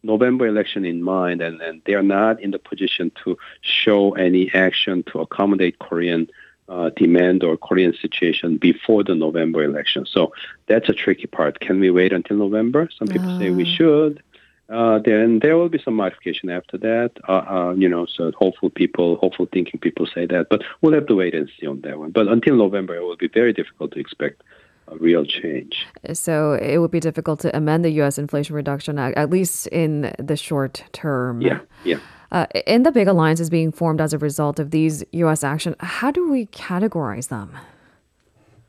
November 0.04 0.46
election 0.48 0.86
in 0.86 1.02
mind, 1.04 1.42
and, 1.42 1.62
and 1.62 1.82
they 1.86 1.94
are 1.94 2.04
not 2.04 2.42
in 2.42 2.52
the 2.52 2.60
position 2.60 3.12
to 3.24 3.38
show 3.62 4.14
any 4.14 4.52
action 4.54 5.04
to 5.12 5.20
accommodate 5.22 5.80
Korean 5.80 6.30
uh, 6.70 6.90
demand 6.98 7.44
or 7.44 7.56
Korean 7.58 7.94
situation 8.02 8.58
before 8.58 9.04
the 9.04 9.16
November 9.16 9.64
election. 9.64 10.06
So 10.06 10.34
that's 10.68 10.90
a 10.90 10.94
tricky 10.94 11.28
part. 11.28 11.60
Can 11.62 11.80
we 11.80 11.90
wait 11.92 12.12
until 12.12 12.38
November? 12.38 12.90
Some 12.98 13.08
people 13.08 13.40
say 13.40 13.50
we 13.52 13.64
Ah. 13.64 13.76
should. 13.78 14.24
Uh, 14.70 15.00
then 15.00 15.40
there 15.40 15.56
will 15.58 15.70
be 15.70 15.80
some 15.80 15.94
modification 15.94 16.50
after 16.50 16.78
that. 16.78 17.12
Uh, 17.30 17.32
uh, 17.56 17.74
you 17.78 17.88
know, 17.88 18.06
so 18.06 18.32
hopeful 18.38 18.70
people, 18.70 19.16
hopeful 19.16 19.48
thinking 19.54 19.80
people 19.80 20.06
say 20.14 20.26
that, 20.26 20.50
but 20.50 20.62
we'll 20.82 20.92
have 20.94 21.08
to 21.08 21.16
wait 21.16 21.34
and 21.34 21.50
see 21.58 21.66
on 21.66 21.80
that 21.82 21.98
one. 21.98 22.12
But 22.12 22.28
until 22.28 22.56
November, 22.58 22.94
it 22.98 23.02
will 23.02 23.16
be 23.16 23.30
very 23.30 23.54
difficult 23.54 23.94
to 23.94 24.00
expect 24.00 24.44
a 24.88 24.98
real 24.98 25.26
change. 25.26 25.86
So 26.14 26.54
it 26.54 26.78
would 26.78 26.92
be 26.92 27.00
difficult 27.00 27.40
to 27.42 27.56
amend 27.56 27.84
the 27.84 27.92
U.S. 27.92 28.18
Inflation 28.18 28.56
Reduction 28.56 28.98
Act, 28.98 29.18
at 29.18 29.30
least 29.30 29.68
in 29.68 30.14
the 30.20 30.38
short 30.38 30.84
term. 30.92 31.42
Yeah, 31.42 31.60
yeah. 31.84 32.00
Uh, 32.32 32.46
in 32.66 32.84
the 32.84 32.92
big 32.92 33.08
alliances 33.08 33.50
being 33.50 33.72
formed 33.72 34.02
as 34.02 34.14
a 34.14 34.18
result 34.18 34.60
of 34.60 34.72
these 34.72 35.04
U.S. 35.12 35.44
action, 35.44 35.76
how 35.80 36.12
do 36.12 36.30
we 36.30 36.48
categorize 36.48 37.30
them? 37.30 37.56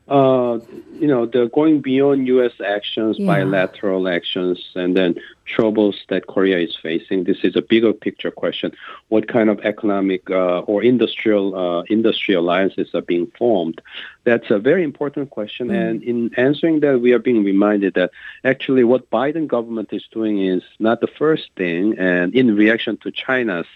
Uh, 0.09 0.59
you 0.99 1.07
know, 1.07 1.25
they're 1.25 1.47
going 1.49 1.81
beyond 1.81 2.27
U.S. 2.27 2.53
actions, 2.65 3.17
Yeah. 3.19 3.27
bilateral 3.27 4.07
actions, 4.07 4.57
and 4.75 4.97
then 4.97 5.15
troubles 5.45 5.95
that 6.09 6.27
Korea 6.27 6.59
is 6.59 6.75
facing. 6.75 7.23
This 7.23 7.37
is 7.43 7.55
a 7.55 7.61
bigger 7.61 7.93
picture 7.93 8.31
question. 8.31 8.71
What 9.09 9.27
kind 9.27 9.49
of 9.49 9.59
economic 9.61 10.29
uh, 10.29 10.59
or 10.61 10.83
industrial 10.83 11.55
uh, 11.55 11.83
industry 11.89 12.33
alliances 12.35 12.89
are 12.93 13.01
being 13.01 13.27
formed? 13.37 13.81
That's 14.23 14.49
a 14.49 14.59
very 14.59 14.83
important 14.83 15.29
question. 15.29 15.69
And 15.71 16.03
in 16.03 16.31
answering 16.37 16.79
that, 16.81 17.01
we 17.01 17.13
are 17.13 17.19
being 17.19 17.43
reminded 17.43 17.93
that 17.93 18.11
actually 18.43 18.83
what 18.83 19.09
Biden 19.11 19.47
government 19.47 19.89
is 19.91 20.05
doing 20.11 20.39
is 20.45 20.63
not 20.79 21.01
the 21.01 21.07
first 21.07 21.49
thing. 21.55 21.97
And 21.97 22.33
in 22.35 22.55
reaction 22.55 22.97
to 23.03 23.11
China's 23.11 23.67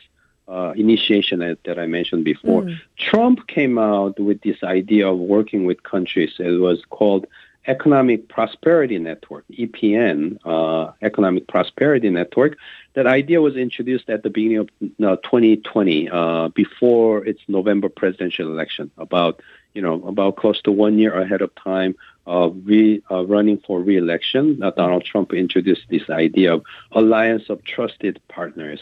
uh, 0.47 0.73
initiation 0.75 1.39
that, 1.39 1.79
I 1.79 1.85
mentioned 1.85 2.25
before. 2.25 2.69
Trump 2.97 3.47
came 3.47 3.77
out 3.77 4.19
with 4.19 4.41
this 4.41 4.63
idea 4.63 5.07
of 5.07 5.17
working 5.17 5.65
with 5.65 5.83
countries. 5.83 6.33
It 6.39 6.59
was 6.59 6.83
called 6.89 7.27
Economic 7.65 8.27
Prosperity 8.27 8.97
Network, 8.97 9.45
EPN, 9.51 10.37
uh, 10.43 10.91
Economic 11.01 11.47
Prosperity 11.47 12.09
Network. 12.09 12.57
That 12.93 13.07
idea 13.07 13.41
was 13.41 13.55
introduced 13.55 14.09
at 14.09 14.23
the 14.23 14.29
beginning 14.29 14.57
of 14.57 14.69
uh, 15.03 15.15
2020, 15.23 16.09
uh, 16.09 16.49
before 16.49 17.25
its 17.25 17.39
November 17.47 17.87
presidential 17.87 18.47
election, 18.47 18.91
about 18.97 19.41
you 19.73 19.81
know 19.81 20.05
about 20.05 20.35
close 20.35 20.61
to 20.63 20.71
one 20.71 20.99
year 20.99 21.13
ahead 21.19 21.41
of 21.41 21.55
time 21.55 21.95
of 22.25 22.55
re, 22.65 23.01
uh, 23.09 23.25
running 23.25 23.57
for 23.65 23.79
re-election. 23.81 24.61
Uh, 24.61 24.71
Donald 24.71 25.03
Trump 25.05 25.33
introduced 25.33 25.83
this 25.89 26.09
idea 26.09 26.53
of 26.53 26.63
alliance 26.91 27.49
of 27.49 27.63
trusted 27.63 28.19
partners 28.27 28.81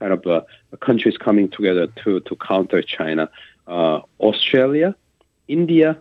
kind 0.00 0.12
of 0.12 0.26
uh, 0.26 0.40
countries 0.80 1.16
coming 1.16 1.48
together 1.48 1.86
to 2.02 2.20
to 2.20 2.36
counter 2.36 2.82
China. 2.82 3.30
Uh, 3.66 4.00
Australia, 4.18 4.96
India, 5.46 5.96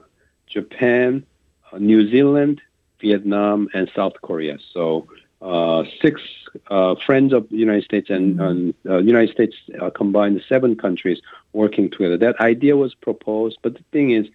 Japan, 0.47 1.23
uh, 1.71 1.77
New 1.77 2.09
Zealand, 2.09 2.61
Vietnam, 3.01 3.69
and 3.73 3.91
South 3.95 4.13
Korea. 4.23 4.57
So 4.73 5.07
uh, 5.41 5.83
six 6.01 6.21
uh, 6.71 6.95
friends 7.05 7.31
of 7.33 7.47
the 7.49 7.57
United 7.57 7.83
States 7.83 8.09
and, 8.09 8.41
and 8.41 8.73
uh, 8.89 8.97
United 8.97 9.31
States 9.31 9.55
uh, 9.79 9.89
combined 9.91 10.41
seven 10.49 10.75
countries 10.75 11.21
working 11.53 11.91
together. 11.91 12.17
That 12.17 12.39
idea 12.39 12.75
was 12.75 12.95
proposed, 12.95 13.57
but 13.61 13.73
the 13.75 13.83
thing 13.91 14.11
is. 14.11 14.27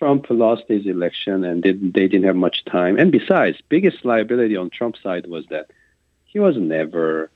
Trump 0.00 0.26
lost 0.28 0.64
his 0.66 0.86
election 0.86 1.44
and 1.44 1.62
they, 1.62 1.70
they 1.70 2.08
didn't 2.08 2.24
have 2.24 2.34
much 2.34 2.64
time. 2.64 2.98
And 2.98 3.12
besides, 3.12 3.58
biggest 3.68 4.04
liability 4.04 4.56
on 4.56 4.68
Trump's 4.68 5.00
side 5.00 5.24
was 5.28 5.46
that 5.50 5.70
he 6.24 6.40
was 6.40 6.56
never 6.56 7.30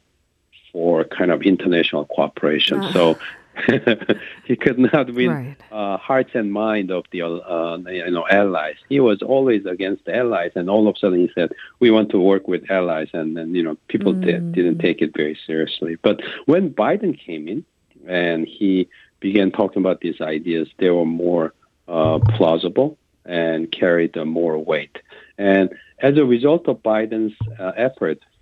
for 0.72 1.04
kind 1.04 1.30
of 1.30 1.42
international 1.42 2.04
cooperation. 2.06 2.80
Ah. 2.82 2.92
So 2.92 3.18
he 4.44 4.56
could 4.56 4.78
not 4.78 5.12
win 5.12 5.30
Right. 5.30 5.56
uh, 5.72 5.96
hearts 5.96 6.30
and 6.34 6.52
mind 6.52 6.90
of 6.90 7.04
the 7.10 7.22
uh, 7.22 7.76
you 7.90 8.10
know 8.10 8.26
allies. 8.30 8.76
He 8.88 9.00
was 9.00 9.20
always 9.22 9.66
against 9.66 10.04
the 10.04 10.14
allies, 10.16 10.52
and 10.54 10.70
all 10.70 10.86
of 10.88 10.94
a 10.94 10.98
sudden 10.98 11.18
he 11.18 11.30
said, 11.34 11.50
"We 11.80 11.90
want 11.90 12.10
to 12.10 12.18
work 12.20 12.46
with 12.46 12.70
allies," 12.70 13.08
and 13.12 13.36
then 13.36 13.54
you 13.54 13.62
know 13.62 13.76
people 13.88 14.12
did, 14.12 14.52
didn't 14.52 14.78
take 14.78 15.02
it 15.02 15.12
very 15.16 15.36
seriously. 15.46 15.96
But 16.02 16.20
when 16.46 16.70
Biden 16.70 17.18
came 17.18 17.48
in 17.48 17.64
and 18.06 18.46
he 18.46 18.88
began 19.20 19.50
talking 19.50 19.82
about 19.82 20.00
these 20.00 20.20
ideas, 20.20 20.68
they 20.78 20.90
were 20.90 21.04
more 21.04 21.52
uh, 21.88 22.20
plausible 22.36 22.96
and 23.24 23.70
carried 23.72 24.16
uh, 24.16 24.24
more 24.24 24.56
weight. 24.58 24.98
And 25.36 25.70
as 26.00 26.16
a 26.16 26.24
result 26.24 26.68
of 26.68 26.82
Biden's 26.82 27.34
uh, 27.58 27.72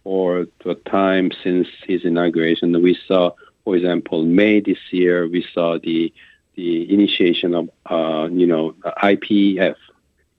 effort 0.06 0.50
for 0.62 0.74
the 0.74 0.74
time 0.90 1.30
since 1.42 1.68
his 1.86 2.04
inauguration, 2.04 2.80
we 2.82 2.98
saw, 3.06 3.32
for 3.64 3.76
example, 3.76 4.24
May 4.24 4.60
this 4.60 4.78
year, 4.90 5.28
we 5.28 5.46
saw 5.54 5.78
the 5.78 6.12
the 6.54 6.90
initiation 6.92 7.54
of, 7.54 7.68
uh, 7.84 8.28
you 8.32 8.46
know, 8.46 8.74
IPEF, 9.02 9.74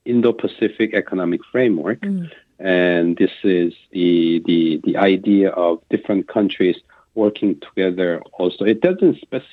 Indo-Pacific 0.05 0.95
Economic 0.95 1.41
Framework, 1.51 2.03
and 2.57 3.15
this 3.17 3.31
is 3.43 3.73
the 3.91 4.41
the 4.45 4.81
the 4.83 4.97
idea 4.97 5.49
of 5.49 5.79
different 5.89 6.27
countries 6.27 6.77
working 7.13 7.59
together. 7.59 8.21
Also, 8.33 8.65
it 8.65 8.81
doesn't 8.81 9.21
spec- 9.21 9.43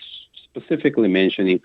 specifically 0.44 1.09
mentioning 1.09 1.61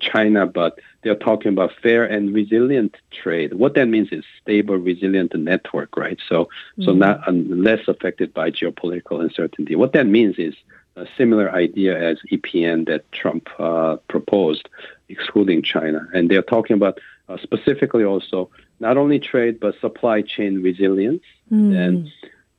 China, 0.00 0.46
but 0.46 0.78
they're 1.02 1.14
talking 1.14 1.52
about 1.52 1.72
fair 1.82 2.04
and 2.04 2.34
resilient 2.34 2.96
trade. 3.10 3.54
What 3.54 3.74
that 3.74 3.86
means 3.86 4.08
is 4.12 4.24
stable, 4.40 4.76
resilient 4.76 5.34
network, 5.34 5.96
right? 5.96 6.18
So, 6.28 6.48
so 6.82 6.92
not 6.92 7.26
um, 7.26 7.62
less 7.62 7.88
affected 7.88 8.32
by 8.32 8.50
geopolitical 8.50 9.20
uncertainty. 9.20 9.74
What 9.74 9.92
that 9.94 10.06
means 10.06 10.36
is 10.38 10.54
a 10.96 11.06
similar 11.16 11.50
idea 11.50 11.98
as 11.98 12.18
EPN 12.30 12.86
that 12.86 13.10
Trump 13.12 13.48
uh, 13.58 13.96
proposed, 14.08 14.68
excluding 15.08 15.62
China. 15.62 16.06
And 16.12 16.30
they're 16.30 16.42
talking 16.42 16.74
about 16.74 17.00
uh, 17.28 17.38
specifically 17.42 18.04
also 18.04 18.50
not 18.80 18.96
only 18.96 19.18
trade 19.18 19.58
but 19.60 19.78
supply 19.80 20.22
chain 20.22 20.62
resilience. 20.62 21.22
Mm. 21.50 21.76
And 21.76 22.12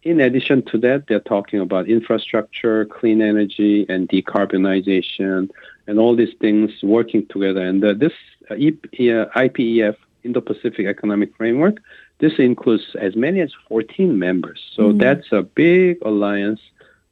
in 0.03 0.19
addition 0.19 0.63
to 0.63 0.77
that, 0.79 1.07
they're 1.07 1.19
talking 1.19 1.59
about 1.59 1.87
infrastructure, 1.87 2.85
clean 2.85 3.21
energy, 3.21 3.85
and 3.87 4.09
decarbonization, 4.09 5.49
and 5.87 5.99
all 5.99 6.15
these 6.15 6.33
things 6.39 6.71
working 6.81 7.25
together. 7.27 7.61
And 7.61 7.83
uh, 7.83 7.93
this 7.93 8.13
uh, 8.49 8.55
IPEF, 8.55 9.95
Indo-Pacific 10.23 10.85
Economic 10.85 11.35
Framework, 11.35 11.81
this 12.19 12.33
includes 12.39 12.95
as 12.99 13.15
many 13.15 13.41
as 13.41 13.51
14 13.67 14.17
members. 14.17 14.61
So 14.75 14.93
mm. 14.93 14.99
that's 14.99 15.31
a 15.31 15.41
big 15.41 15.97
alliance 16.03 16.61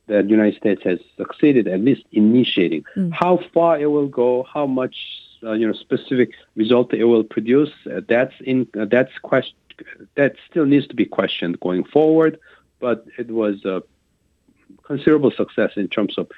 that 0.08 0.26
the 0.26 0.30
United 0.30 0.58
States 0.58 0.82
has 0.84 1.00
succeeded 1.18 1.68
at 1.68 1.82
least 1.82 2.04
initiating. 2.12 2.84
Mm. 2.96 3.12
How 3.12 3.40
far 3.54 3.80
it 3.80 3.88
will 3.88 4.08
go, 4.08 4.44
how 4.44 4.66
much 4.66 4.96
uh, 5.44 5.54
you 5.54 5.66
know 5.68 5.74
specific 5.74 6.34
result 6.56 6.94
it 6.94 7.06
will 7.06 7.24
produce, 7.24 7.72
uh, 7.88 8.02
that's 8.08 8.34
in 8.42 8.68
uh, 8.80 8.86
that's 8.86 9.12
question 9.20 9.56
that 10.16 10.36
still 10.50 10.66
needs 10.66 10.88
to 10.88 10.96
be 10.96 11.06
questioned 11.06 11.60
going 11.60 11.84
forward. 11.84 12.40
But 12.80 13.06
it 13.18 13.32
was 13.32 13.66
a 13.66 13.84
considerable 14.84 15.32
success 15.32 15.72
in 15.76 15.88
terms 15.88 16.18
of 16.18 16.30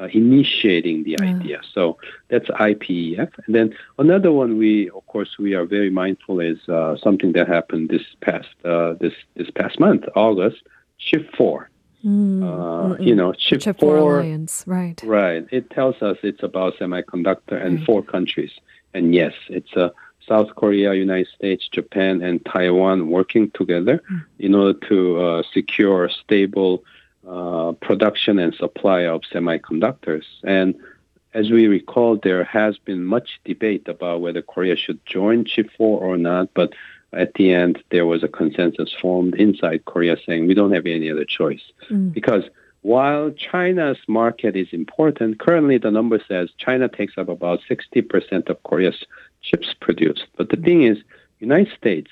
uh, 0.00 0.08
initiating 0.12 1.04
the 1.04 1.16
yeah. 1.18 1.34
idea. 1.34 1.60
So 1.72 1.98
that's 2.28 2.48
IPEF. 2.48 3.30
And 3.46 3.54
then 3.54 3.74
another 3.98 4.32
one 4.32 4.58
we, 4.58 4.90
of 4.90 5.06
course, 5.06 5.38
we 5.38 5.54
are 5.54 5.64
very 5.64 5.90
mindful 5.90 6.40
is 6.40 6.58
uh, 6.68 6.96
something 7.02 7.32
that 7.32 7.48
happened 7.48 7.88
this 7.88 8.02
past 8.20 8.48
uh, 8.64 8.94
this 8.94 9.14
this 9.34 9.50
past 9.50 9.80
month, 9.80 10.04
August, 10.14 10.62
Chip 10.98 11.34
Four. 11.36 11.70
Mm, 12.04 12.42
uh, 12.44 13.02
you 13.02 13.16
know, 13.16 13.32
chip, 13.32 13.60
chip 13.60 13.80
four, 13.80 13.98
four 13.98 14.20
alliance, 14.20 14.62
right? 14.66 15.00
Right. 15.02 15.44
It 15.50 15.70
tells 15.70 16.00
us 16.02 16.16
it's 16.22 16.42
about 16.42 16.74
semiconductor 16.76 17.60
and 17.60 17.78
right. 17.78 17.86
four 17.86 18.02
countries. 18.02 18.52
And 18.94 19.12
yes, 19.12 19.32
it's 19.48 19.72
a 19.74 19.86
uh, 19.86 19.90
South 20.28 20.54
Korea, 20.56 20.94
United 20.94 21.28
States, 21.34 21.68
Japan, 21.68 22.22
and 22.22 22.44
Taiwan 22.44 23.08
working 23.08 23.50
together 23.52 24.02
mm. 24.10 24.24
in 24.38 24.54
order 24.54 24.78
to 24.88 25.20
uh, 25.20 25.42
secure 25.52 26.08
stable 26.08 26.84
uh, 27.26 27.72
production 27.80 28.38
and 28.38 28.54
supply 28.54 29.00
of 29.02 29.22
semiconductors. 29.32 30.24
And 30.44 30.74
as 31.34 31.50
we 31.50 31.66
recall, 31.66 32.18
there 32.22 32.44
has 32.44 32.78
been 32.78 33.04
much 33.04 33.40
debate 33.44 33.88
about 33.88 34.20
whether 34.20 34.42
Korea 34.42 34.76
should 34.76 35.04
join 35.04 35.44
Chip 35.44 35.68
4 35.76 36.00
or 36.00 36.16
not, 36.16 36.48
but 36.54 36.72
at 37.12 37.34
the 37.34 37.52
end, 37.52 37.82
there 37.90 38.06
was 38.06 38.22
a 38.22 38.28
consensus 38.28 38.94
formed 39.00 39.34
inside 39.34 39.84
Korea 39.84 40.16
saying 40.26 40.46
we 40.46 40.54
don't 40.54 40.72
have 40.72 40.86
any 40.86 41.10
other 41.10 41.24
choice. 41.24 41.62
Mm. 41.90 42.12
Because 42.12 42.44
while 42.82 43.30
China's 43.30 43.98
market 44.06 44.56
is 44.56 44.68
important, 44.72 45.38
currently 45.38 45.78
the 45.78 45.90
number 45.90 46.20
says 46.28 46.50
China 46.58 46.88
takes 46.88 47.18
up 47.18 47.28
about 47.28 47.60
60% 47.68 48.48
of 48.48 48.62
Korea's 48.62 49.04
chips 49.42 49.74
produced. 49.80 50.26
But 50.36 50.50
the 50.50 50.56
mm. 50.56 50.64
thing 50.64 50.82
is, 50.84 50.98
United 51.38 51.72
States 51.76 52.10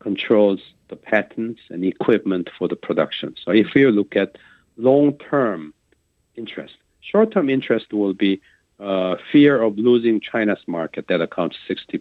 controls 0.00 0.60
the 0.90 0.96
patents 0.96 1.60
and 1.70 1.84
equipment 1.84 2.50
for 2.58 2.68
the 2.68 2.76
production. 2.76 3.34
So 3.42 3.52
if 3.52 3.74
you 3.74 3.90
look 3.90 4.14
at 4.16 4.36
long-term 4.76 5.72
interest, 6.36 6.74
short-term 7.00 7.48
interest 7.48 7.92
will 7.92 8.14
be 8.14 8.40
uh, 8.80 9.16
fear 9.30 9.62
of 9.62 9.76
losing 9.78 10.20
China's 10.20 10.62
market 10.66 11.06
that 11.08 11.20
accounts 11.20 11.56
60% 11.68 12.00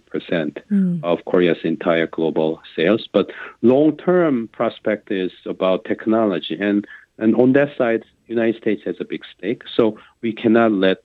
mm. 0.71 1.03
of 1.03 1.25
Korea's 1.25 1.57
entire 1.63 2.07
global 2.07 2.61
sales. 2.75 3.07
But 3.11 3.31
long-term 3.61 4.49
prospect 4.53 5.11
is 5.11 5.31
about 5.45 5.85
technology, 5.85 6.57
and 6.59 6.87
and 7.17 7.35
on 7.35 7.51
that 7.51 7.75
side, 7.77 8.05
United 8.27 8.61
States 8.61 8.81
has 8.85 8.95
a 9.01 9.03
big 9.03 9.23
stake. 9.35 9.63
So 9.75 9.99
we 10.21 10.31
cannot 10.31 10.71
let 10.71 11.03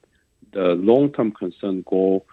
the 0.52 0.76
long-term 0.76 1.32
concern 1.32 1.82
go 1.88 2.24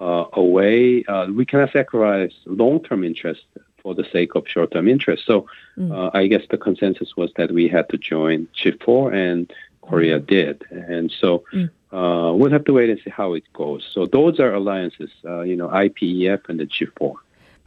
uh, 0.00 0.24
away. 0.32 1.04
Uh, 1.04 1.28
we 1.32 1.46
cannot 1.46 1.70
sacrifice 1.72 2.32
long-term 2.46 3.04
interest 3.04 3.44
for 3.82 3.94
the 3.94 4.04
sake 4.12 4.34
of 4.34 4.46
short-term 4.46 4.88
interest. 4.88 5.24
So 5.26 5.46
mm. 5.76 5.92
uh, 5.92 6.10
I 6.14 6.26
guess 6.26 6.42
the 6.50 6.58
consensus 6.58 7.16
was 7.16 7.30
that 7.36 7.52
we 7.52 7.68
had 7.68 7.88
to 7.90 7.98
join 7.98 8.48
Chip 8.54 8.82
4, 8.82 9.12
and 9.12 9.52
Korea 9.82 10.20
mm. 10.20 10.26
did. 10.26 10.64
And 10.70 11.12
so 11.20 11.44
mm. 11.52 11.68
uh, 11.92 12.34
we'll 12.34 12.50
have 12.50 12.64
to 12.64 12.72
wait 12.72 12.90
and 12.90 13.00
see 13.04 13.10
how 13.10 13.34
it 13.34 13.44
goes. 13.52 13.88
So 13.92 14.06
those 14.06 14.40
are 14.40 14.52
alliances, 14.52 15.10
uh, 15.24 15.42
you 15.42 15.56
know, 15.56 15.68
IPEF 15.68 16.48
and 16.48 16.60
the 16.60 16.66
Chip 16.66 16.92
4. 16.98 17.14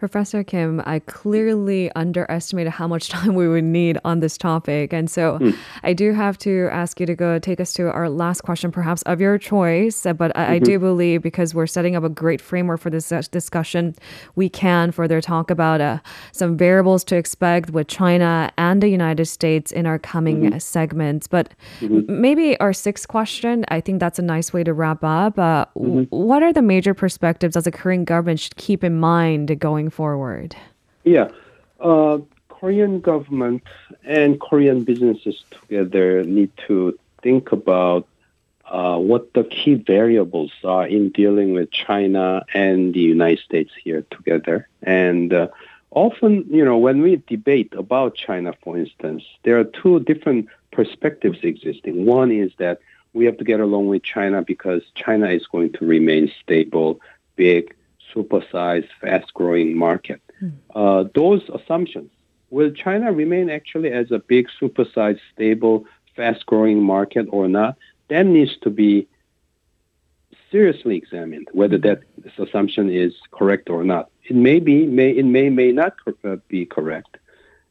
Professor 0.01 0.43
Kim, 0.43 0.81
I 0.87 0.97
clearly 0.97 1.91
underestimated 1.95 2.73
how 2.73 2.87
much 2.87 3.07
time 3.15 3.35
we 3.35 3.47
would 3.47 3.63
need 3.63 3.99
on 4.03 4.19
this 4.19 4.35
topic. 4.35 4.93
And 4.93 5.07
so 5.07 5.37
mm. 5.37 5.55
I 5.83 5.93
do 5.93 6.11
have 6.11 6.39
to 6.39 6.69
ask 6.71 6.99
you 6.99 7.05
to 7.05 7.13
go 7.13 7.37
take 7.37 7.59
us 7.59 7.71
to 7.73 7.91
our 7.91 8.09
last 8.09 8.41
question, 8.41 8.71
perhaps 8.71 9.03
of 9.03 9.21
your 9.21 9.37
choice. 9.37 10.01
But 10.01 10.35
I, 10.35 10.41
mm-hmm. 10.41 10.51
I 10.53 10.57
do 10.57 10.79
believe 10.79 11.21
because 11.21 11.53
we're 11.53 11.67
setting 11.67 11.95
up 11.95 12.03
a 12.03 12.09
great 12.09 12.41
framework 12.41 12.81
for 12.81 12.89
this 12.89 13.09
discussion, 13.29 13.93
we 14.35 14.49
can 14.49 14.89
further 14.89 15.21
talk 15.21 15.51
about 15.51 15.81
uh, 15.81 15.99
some 16.31 16.57
variables 16.57 17.03
to 17.03 17.15
expect 17.15 17.69
with 17.69 17.87
China 17.87 18.51
and 18.57 18.81
the 18.81 18.89
United 18.89 19.25
States 19.25 19.71
in 19.71 19.85
our 19.85 19.99
coming 19.99 20.41
mm-hmm. 20.41 20.57
segments. 20.57 21.27
But 21.27 21.53
mm-hmm. 21.79 22.19
maybe 22.19 22.59
our 22.59 22.73
sixth 22.73 23.07
question, 23.07 23.65
I 23.67 23.81
think 23.81 23.99
that's 23.99 24.17
a 24.17 24.23
nice 24.23 24.51
way 24.51 24.63
to 24.63 24.73
wrap 24.73 25.03
up. 25.03 25.37
Uh, 25.37 25.65
mm-hmm. 25.77 26.05
what 26.09 26.41
are 26.41 26.51
the 26.51 26.63
major 26.63 26.95
perspectives 26.95 27.55
as 27.55 27.65
the 27.65 27.71
Korean 27.71 28.03
government 28.03 28.39
should 28.39 28.55
keep 28.55 28.83
in 28.83 28.99
mind 28.99 29.59
going 29.59 29.90
forward? 29.91 30.55
Yeah. 31.03 31.29
Uh, 31.79 32.19
Korean 32.49 32.99
government 32.99 33.63
and 34.03 34.39
Korean 34.39 34.83
businesses 34.83 35.43
together 35.49 36.23
need 36.23 36.51
to 36.67 36.97
think 37.23 37.51
about 37.51 38.07
uh, 38.65 38.97
what 38.97 39.33
the 39.33 39.43
key 39.43 39.73
variables 39.73 40.51
are 40.63 40.87
in 40.87 41.09
dealing 41.09 41.53
with 41.53 41.71
China 41.71 42.45
and 42.53 42.93
the 42.93 43.01
United 43.01 43.39
States 43.39 43.71
here 43.83 44.05
together. 44.11 44.67
And 44.83 45.33
uh, 45.33 45.47
often, 45.89 46.45
you 46.49 46.63
know, 46.63 46.77
when 46.77 47.01
we 47.01 47.21
debate 47.27 47.73
about 47.75 48.15
China, 48.15 48.53
for 48.63 48.77
instance, 48.77 49.23
there 49.43 49.59
are 49.59 49.65
two 49.65 49.99
different 50.01 50.47
perspectives 50.71 51.39
existing. 51.43 52.05
One 52.05 52.31
is 52.31 52.51
that 52.59 52.79
we 53.13 53.25
have 53.25 53.37
to 53.37 53.43
get 53.43 53.59
along 53.59 53.87
with 53.87 54.03
China 54.03 54.41
because 54.41 54.83
China 54.95 55.27
is 55.29 55.45
going 55.47 55.73
to 55.73 55.85
remain 55.85 56.31
stable, 56.41 57.01
big, 57.35 57.75
supersized, 58.13 58.89
fast-growing 58.99 59.77
market. 59.77 60.21
Mm. 60.41 60.53
Uh, 60.73 61.09
those 61.13 61.41
assumptions, 61.53 62.11
will 62.49 62.71
China 62.71 63.11
remain 63.11 63.49
actually 63.49 63.91
as 63.91 64.11
a 64.11 64.19
big, 64.19 64.47
supersized, 64.61 65.19
stable, 65.33 65.85
fast-growing 66.15 66.81
market 66.81 67.27
or 67.31 67.47
not? 67.47 67.77
That 68.09 68.25
needs 68.25 68.57
to 68.63 68.69
be 68.69 69.07
seriously 70.51 70.97
examined 70.97 71.47
whether 71.53 71.77
that 71.77 72.01
this 72.17 72.33
assumption 72.37 72.91
is 72.91 73.13
correct 73.31 73.69
or 73.69 73.83
not. 73.83 74.09
It 74.23 74.35
may 74.35 74.59
be, 74.59 74.85
may 74.85 75.11
it 75.11 75.25
may 75.25 75.49
may 75.49 75.71
not 75.71 75.93
uh, 76.23 76.35
be 76.47 76.65
correct, 76.65 77.17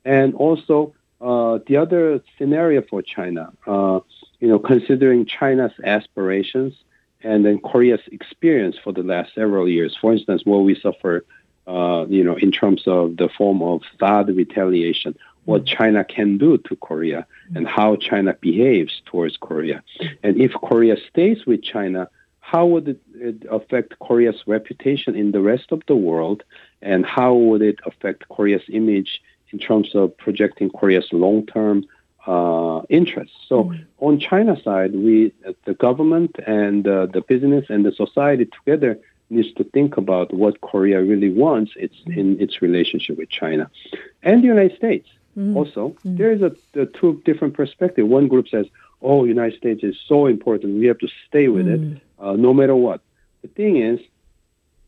and 0.05 0.35
also 0.35 0.95
uh, 1.21 1.59
the 1.67 1.77
other 1.77 2.23
scenario 2.39 2.83
for 2.83 3.03
China, 3.03 3.53
uh, 3.67 4.01
you 4.41 4.49
know, 4.49 4.59
considering 4.59 5.27
China's 5.27 5.73
aspirations 5.85 6.75
and 7.23 7.45
then 7.45 7.59
Korea's 7.59 8.01
experience 8.11 8.77
for 8.83 8.93
the 8.93 9.03
last 9.03 9.35
several 9.35 9.69
years. 9.69 9.97
For 10.01 10.13
instance, 10.13 10.43
what 10.45 10.59
we 10.59 10.75
suffer, 10.75 11.25
uh, 11.67 12.07
you 12.09 12.25
know, 12.25 12.37
in 12.37 12.51
terms 12.51 12.83
of 12.87 13.17
the 13.17 13.29
form 13.37 13.63
of 13.63 13.83
THAAD 14.01 14.37
retaliation, 14.37 15.17
what 15.45 15.67
China 15.67 16.05
can 16.05 16.39
do 16.39 16.59
to 16.59 16.77
Korea 16.77 17.27
and 17.55 17.67
how 17.67 17.97
China 17.97 18.35
behaves 18.41 19.03
towards 19.07 19.37
Korea. 19.37 19.83
And 20.23 20.41
if 20.41 20.53
Korea 20.53 20.97
stays 21.11 21.47
with 21.47 21.63
China, 21.63 22.09
how 22.41 22.67
would 22.67 22.89
it, 22.89 23.01
it 23.15 23.47
affect 23.51 23.99
Korea's 23.99 24.43
reputation 24.47 25.15
in 25.15 25.33
the 25.33 25.41
rest 25.41 25.73
of 25.73 25.83
the 25.87 25.97
world? 25.97 26.43
And 26.83 27.07
how 27.07 27.35
would 27.35 27.63
it 27.63 27.79
affect 27.87 28.29
Korea's 28.29 28.63
image 28.69 29.21
in 29.51 29.59
terms 29.59 29.95
of 29.95 30.17
projecting 30.17 30.71
Korea's 30.71 31.09
long 31.13 31.47
term 31.47 31.85
uh, 32.27 32.83
interests. 32.89 33.37
So 33.49 33.65
mm. 33.65 33.85
on 33.99 34.19
China 34.19 34.61
side, 34.63 34.95
we, 34.95 35.33
the 35.65 35.75
government 35.75 36.37
and 36.47 36.87
uh, 36.87 37.07
the 37.07 37.23
business 37.23 37.67
and 37.69 37.85
the 37.85 37.93
society 37.93 38.47
together 38.47 38.99
needs 39.31 39.53
to 39.55 39.65
think 39.65 39.97
about 39.97 40.35
what 40.35 40.61
Korea 40.61 41.03
really 41.03 41.31
wants 41.31 41.73
its, 41.77 41.95
mm. 42.07 42.17
in 42.17 42.41
its 42.41 42.61
relationship 42.61 43.19
with 43.19 43.31
China, 43.31 43.71
and 44.23 44.43
the 44.43 44.49
United 44.49 44.77
States. 44.77 45.09
Mm. 45.39 45.57
Also, 45.57 45.97
mm. 46.05 46.19
there 46.19 46.33
is 46.33 46.43
a, 46.43 46.55
a, 46.79 46.87
two 46.87 47.23
different 47.25 47.55
perspective. 47.55 48.07
One 48.07 48.27
group 48.29 48.49
says, 48.49 48.67
"Oh, 49.01 49.25
United 49.25 49.57
States 49.57 49.85
is 49.85 49.97
so 50.07 50.27
important; 50.27 50.79
we 50.79 50.87
have 50.87 50.99
to 50.99 51.09
stay 51.29 51.49
with 51.49 51.69
it, 51.69 52.03
uh, 52.19 52.33
no 52.33 52.53
matter 52.53 52.75
what." 52.75 53.01
The 53.43 53.49
thing 53.49 53.77
is, 53.77 54.01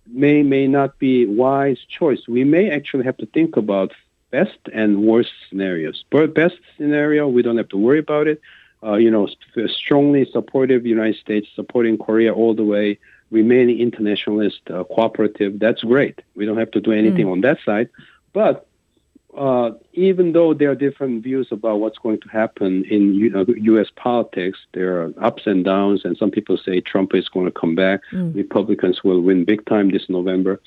may 0.06 0.42
may 0.42 0.66
not 0.66 0.98
be 0.98 1.26
wise 1.26 1.78
choice. 1.88 2.26
We 2.26 2.44
may 2.44 2.70
actually 2.70 3.04
have 3.04 3.16
to 3.18 3.26
think 3.26 3.56
about 3.56 3.92
best 4.32 4.58
and 4.72 5.04
worst 5.04 5.30
scenarios. 5.48 6.04
But 6.10 6.34
best 6.34 6.56
scenario, 6.76 7.28
we 7.28 7.42
don't 7.42 7.58
have 7.58 7.68
to 7.68 7.76
worry 7.76 8.00
about 8.00 8.26
it. 8.26 8.40
Uh, 8.82 8.94
you 8.94 9.10
know, 9.10 9.28
strongly 9.68 10.26
supportive 10.32 10.84
United 10.84 11.18
States, 11.20 11.46
supporting 11.54 11.96
Korea 11.96 12.32
all 12.34 12.52
the 12.52 12.64
way, 12.64 12.98
remaining 13.30 13.78
internationalist, 13.78 14.62
uh, 14.70 14.82
cooperative. 14.82 15.60
That's 15.60 15.82
great. 15.82 16.20
We 16.34 16.46
don't 16.46 16.58
have 16.58 16.72
to 16.72 16.80
do 16.80 16.90
anything 16.90 17.26
mm. 17.26 17.32
on 17.32 17.40
that 17.42 17.58
side. 17.64 17.88
But 18.32 18.66
uh, 19.36 19.70
even 19.94 20.32
though 20.32 20.52
there 20.52 20.70
are 20.70 20.74
different 20.74 21.22
views 21.22 21.48
about 21.50 21.80
what's 21.80 21.98
going 21.98 22.20
to 22.20 22.28
happen 22.28 22.84
in 22.90 23.14
U.S. 23.14 23.86
politics, 23.96 24.58
there 24.74 25.00
are 25.00 25.12
ups 25.22 25.44
and 25.46 25.64
downs, 25.64 26.02
and 26.04 26.16
some 26.18 26.30
people 26.30 26.58
say 26.58 26.80
Trump 26.80 27.14
is 27.14 27.28
going 27.28 27.46
to 27.46 27.52
come 27.52 27.74
back. 27.74 28.00
Mm. 28.12 28.34
Republicans 28.34 29.02
will 29.02 29.22
win 29.22 29.44
big 29.44 29.64
time 29.64 29.90
this 29.90 30.04
November. 30.08 30.60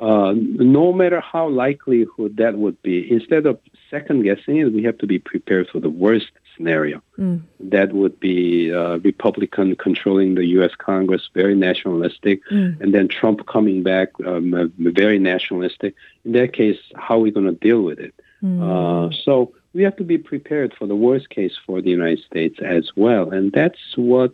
Uh, 0.00 0.32
no 0.36 0.92
matter 0.92 1.20
how 1.20 1.48
likelihood 1.48 2.36
that 2.38 2.58
would 2.58 2.80
be, 2.82 3.08
instead 3.10 3.46
of 3.46 3.60
second 3.88 4.24
guessing 4.24 4.56
it, 4.56 4.72
we 4.72 4.82
have 4.82 4.98
to 4.98 5.06
be 5.06 5.20
prepared 5.20 5.68
for 5.70 5.78
the 5.78 5.90
worst 5.90 6.30
scenario. 6.58 7.00
Mm. 7.18 7.40
That 7.60 7.94
would 7.94 8.20
be 8.20 8.70
uh, 8.72 8.98
Republican 8.98 9.76
controlling 9.76 10.34
the 10.34 10.44
U.S. 10.58 10.72
Congress, 10.76 11.30
very 11.32 11.54
nationalistic, 11.54 12.44
mm. 12.50 12.78
and 12.80 12.92
then 12.92 13.08
Trump 13.08 13.46
coming 13.46 13.82
back, 13.82 14.08
um, 14.26 14.70
very 14.78 15.18
nationalistic. 15.18 15.94
In 16.26 16.32
that 16.32 16.52
case, 16.52 16.78
how 16.96 17.14
are 17.16 17.20
we 17.20 17.30
going 17.30 17.46
to 17.46 17.52
deal 17.52 17.82
with 17.82 17.98
it? 17.98 18.14
Mm. 18.42 18.60
Uh, 18.60 19.14
so 19.24 19.54
we 19.72 19.82
have 19.84 19.96
to 19.96 20.04
be 20.04 20.18
prepared 20.18 20.74
for 20.78 20.86
the 20.86 20.96
worst 20.96 21.30
case 21.30 21.56
for 21.64 21.80
the 21.80 21.90
United 21.90 22.22
States 22.24 22.58
as 22.60 22.90
well, 22.94 23.30
and 23.30 23.52
that's 23.52 23.96
what 23.96 24.32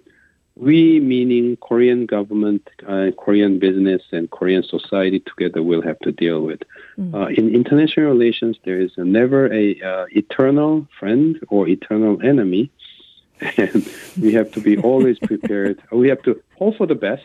we, 0.56 1.00
meaning 1.00 1.56
Korean 1.56 2.06
government, 2.06 2.68
uh, 2.86 3.10
Korean 3.18 3.58
business, 3.58 4.02
and 4.12 4.30
Korean 4.30 4.62
society 4.62 5.20
together 5.20 5.62
will 5.62 5.82
have 5.82 5.98
to 6.00 6.12
deal 6.12 6.42
with. 6.42 6.60
Mm. 6.96 7.14
Uh, 7.14 7.26
in 7.28 7.52
international 7.52 8.06
relations, 8.06 8.56
there 8.64 8.80
is 8.80 8.92
never 8.96 9.52
a 9.52 9.80
uh, 9.82 10.06
eternal 10.10 10.86
friend 10.98 11.40
or 11.48 11.66
eternal 11.68 12.22
enemy, 12.22 12.70
and 13.56 13.88
we 14.20 14.32
have 14.34 14.52
to 14.52 14.60
be 14.60 14.78
always 14.90 15.18
prepared. 15.18 15.82
we 15.90 16.08
have 16.08 16.22
to 16.22 16.40
hope 16.56 16.76
for 16.76 16.86
the 16.86 16.94
best, 16.94 17.24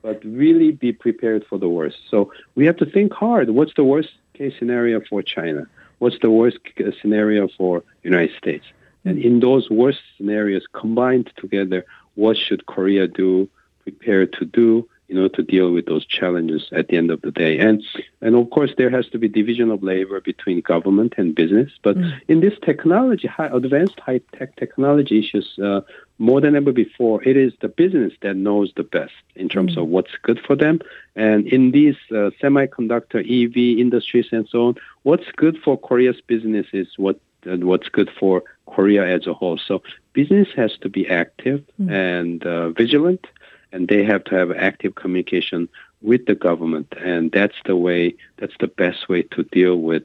but 0.00 0.24
really 0.24 0.72
be 0.72 0.92
prepared 0.92 1.44
for 1.44 1.58
the 1.58 1.68
worst. 1.68 1.98
So 2.10 2.32
we 2.54 2.64
have 2.64 2.78
to 2.78 2.86
think 2.86 3.12
hard. 3.12 3.50
What's 3.50 3.74
the 3.74 3.84
worst 3.84 4.10
case 4.32 4.54
scenario 4.58 5.02
for 5.10 5.22
China? 5.22 5.66
What's 5.98 6.18
the 6.20 6.30
worst 6.30 6.58
scenario 7.00 7.48
for 7.56 7.84
United 8.02 8.34
States? 8.36 8.64
And 9.04 9.18
in 9.18 9.40
those 9.40 9.68
worst 9.68 9.98
scenarios 10.16 10.64
combined 10.72 11.30
together, 11.36 11.84
what 12.14 12.36
should 12.36 12.66
Korea 12.66 13.06
do, 13.06 13.48
prepare 13.84 14.26
to 14.26 14.44
do, 14.44 14.88
you 15.12 15.20
know, 15.20 15.28
to 15.28 15.42
deal 15.42 15.72
with 15.72 15.84
those 15.84 16.06
challenges 16.06 16.68
at 16.72 16.88
the 16.88 16.96
end 16.96 17.10
of 17.10 17.20
the 17.20 17.30
day. 17.30 17.58
And 17.58 17.84
and 18.22 18.34
of 18.34 18.48
course, 18.48 18.70
there 18.78 18.88
has 18.88 19.06
to 19.08 19.18
be 19.18 19.28
division 19.28 19.70
of 19.70 19.82
labor 19.82 20.20
between 20.22 20.62
government 20.62 21.14
and 21.18 21.34
business. 21.34 21.70
But 21.82 21.98
mm. 21.98 22.18
in 22.28 22.40
this 22.40 22.54
technology, 22.64 23.28
high, 23.28 23.50
advanced 23.52 24.00
high 24.00 24.20
tech 24.36 24.56
technology 24.56 25.18
issues, 25.18 25.58
uh, 25.58 25.82
more 26.18 26.40
than 26.40 26.56
ever 26.56 26.72
before, 26.72 27.22
it 27.24 27.36
is 27.36 27.52
the 27.60 27.68
business 27.68 28.14
that 28.22 28.36
knows 28.36 28.72
the 28.74 28.84
best 28.84 29.12
in 29.34 29.50
terms 29.50 29.74
mm. 29.74 29.82
of 29.82 29.88
what's 29.88 30.16
good 30.22 30.40
for 30.46 30.56
them. 30.56 30.80
And 31.14 31.46
in 31.46 31.72
these 31.72 31.96
uh, 32.10 32.30
semiconductor, 32.40 33.20
EV 33.20 33.78
industries, 33.78 34.28
and 34.32 34.48
so 34.48 34.68
on, 34.68 34.76
what's 35.02 35.30
good 35.36 35.58
for 35.62 35.76
Korea's 35.76 36.22
business 36.26 36.66
is 36.72 36.88
what 36.96 37.20
and 37.44 37.64
what's 37.64 37.88
good 37.88 38.10
for 38.18 38.44
Korea 38.66 39.04
as 39.04 39.26
a 39.26 39.34
whole. 39.34 39.58
So 39.58 39.82
business 40.12 40.48
has 40.56 40.76
to 40.78 40.88
be 40.88 41.08
active 41.08 41.64
mm. 41.80 41.90
and 41.90 42.44
uh, 42.46 42.70
vigilant, 42.70 43.26
and 43.72 43.88
they 43.88 44.04
have 44.04 44.24
to 44.24 44.34
have 44.34 44.50
active 44.52 44.94
communication 44.94 45.68
with 46.02 46.26
the 46.26 46.34
government, 46.34 46.92
and 47.00 47.30
that's 47.32 47.56
the 47.64 47.76
way. 47.76 48.14
That's 48.38 48.56
the 48.60 48.66
best 48.66 49.08
way 49.08 49.22
to 49.22 49.44
deal 49.44 49.76
with 49.76 50.04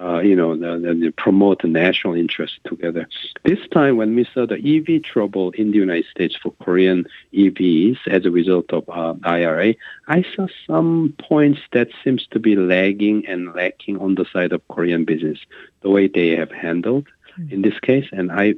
uh, 0.00 0.20
you 0.20 0.36
know, 0.36 0.56
the, 0.56 0.94
the 0.94 1.10
promote 1.10 1.62
the 1.62 1.68
national 1.68 2.14
interest 2.14 2.60
together. 2.64 3.08
This 3.44 3.58
time, 3.72 3.96
when 3.96 4.14
we 4.14 4.28
saw 4.32 4.46
the 4.46 4.54
EV 4.54 5.02
trouble 5.02 5.50
in 5.52 5.72
the 5.72 5.78
United 5.78 6.06
States 6.10 6.36
for 6.36 6.52
Korean 6.62 7.06
EVs 7.34 7.98
as 8.06 8.24
a 8.24 8.30
result 8.30 8.72
of 8.72 8.88
uh, 8.88 9.14
IRA, 9.24 9.74
I 10.06 10.24
saw 10.36 10.46
some 10.66 11.14
points 11.18 11.60
that 11.72 11.88
seems 12.04 12.26
to 12.30 12.38
be 12.38 12.54
lagging 12.54 13.26
and 13.26 13.52
lacking 13.54 13.98
on 13.98 14.14
the 14.14 14.26
side 14.32 14.52
of 14.52 14.66
Korean 14.68 15.04
business, 15.04 15.38
the 15.80 15.90
way 15.90 16.06
they 16.06 16.28
have 16.36 16.52
handled 16.52 17.08
mm. 17.38 17.52
in 17.52 17.62
this 17.62 17.78
case, 17.80 18.06
and 18.12 18.30
I 18.32 18.54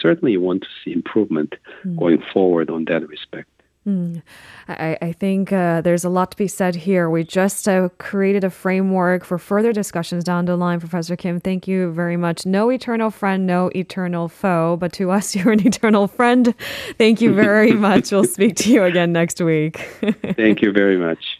certainly 0.00 0.36
want 0.36 0.62
to 0.62 0.68
see 0.84 0.92
improvement 0.92 1.54
mm. 1.84 1.98
going 1.98 2.22
forward 2.32 2.70
on 2.70 2.84
that 2.86 3.06
respect. 3.08 3.48
Mm. 3.86 4.22
I, 4.68 4.98
I, 5.00 5.12
think 5.12 5.52
uh, 5.52 5.80
there's 5.80 6.04
a 6.04 6.10
lot 6.10 6.30
to 6.32 6.36
be 6.36 6.46
said 6.46 6.74
here. 6.74 7.08
We 7.08 7.24
just 7.24 7.66
uh, 7.66 7.88
created 7.96 8.44
a 8.44 8.50
framework 8.50 9.24
for 9.24 9.38
further 9.38 9.72
discussions 9.72 10.22
down 10.22 10.44
the 10.44 10.56
line. 10.56 10.80
Professor 10.80 11.16
Kim, 11.16 11.40
thank 11.40 11.66
you 11.66 11.90
very 11.92 12.18
much. 12.18 12.44
No 12.44 12.70
eternal 12.70 13.10
friend, 13.10 13.46
no 13.46 13.70
eternal 13.74 14.28
foe, 14.28 14.76
but 14.76 14.92
to 14.94 15.10
us, 15.10 15.34
you're 15.34 15.52
an 15.52 15.66
eternal 15.66 16.08
friend. 16.08 16.54
Thank 16.98 17.22
you 17.22 17.32
very 17.32 17.72
much. 17.88 18.12
we'll 18.12 18.24
speak 18.24 18.56
to 18.56 18.70
you 18.70 18.84
again 18.84 19.12
next 19.12 19.40
week. 19.40 19.78
thank 20.36 20.60
you 20.60 20.72
very 20.72 20.98
much. 20.98 21.39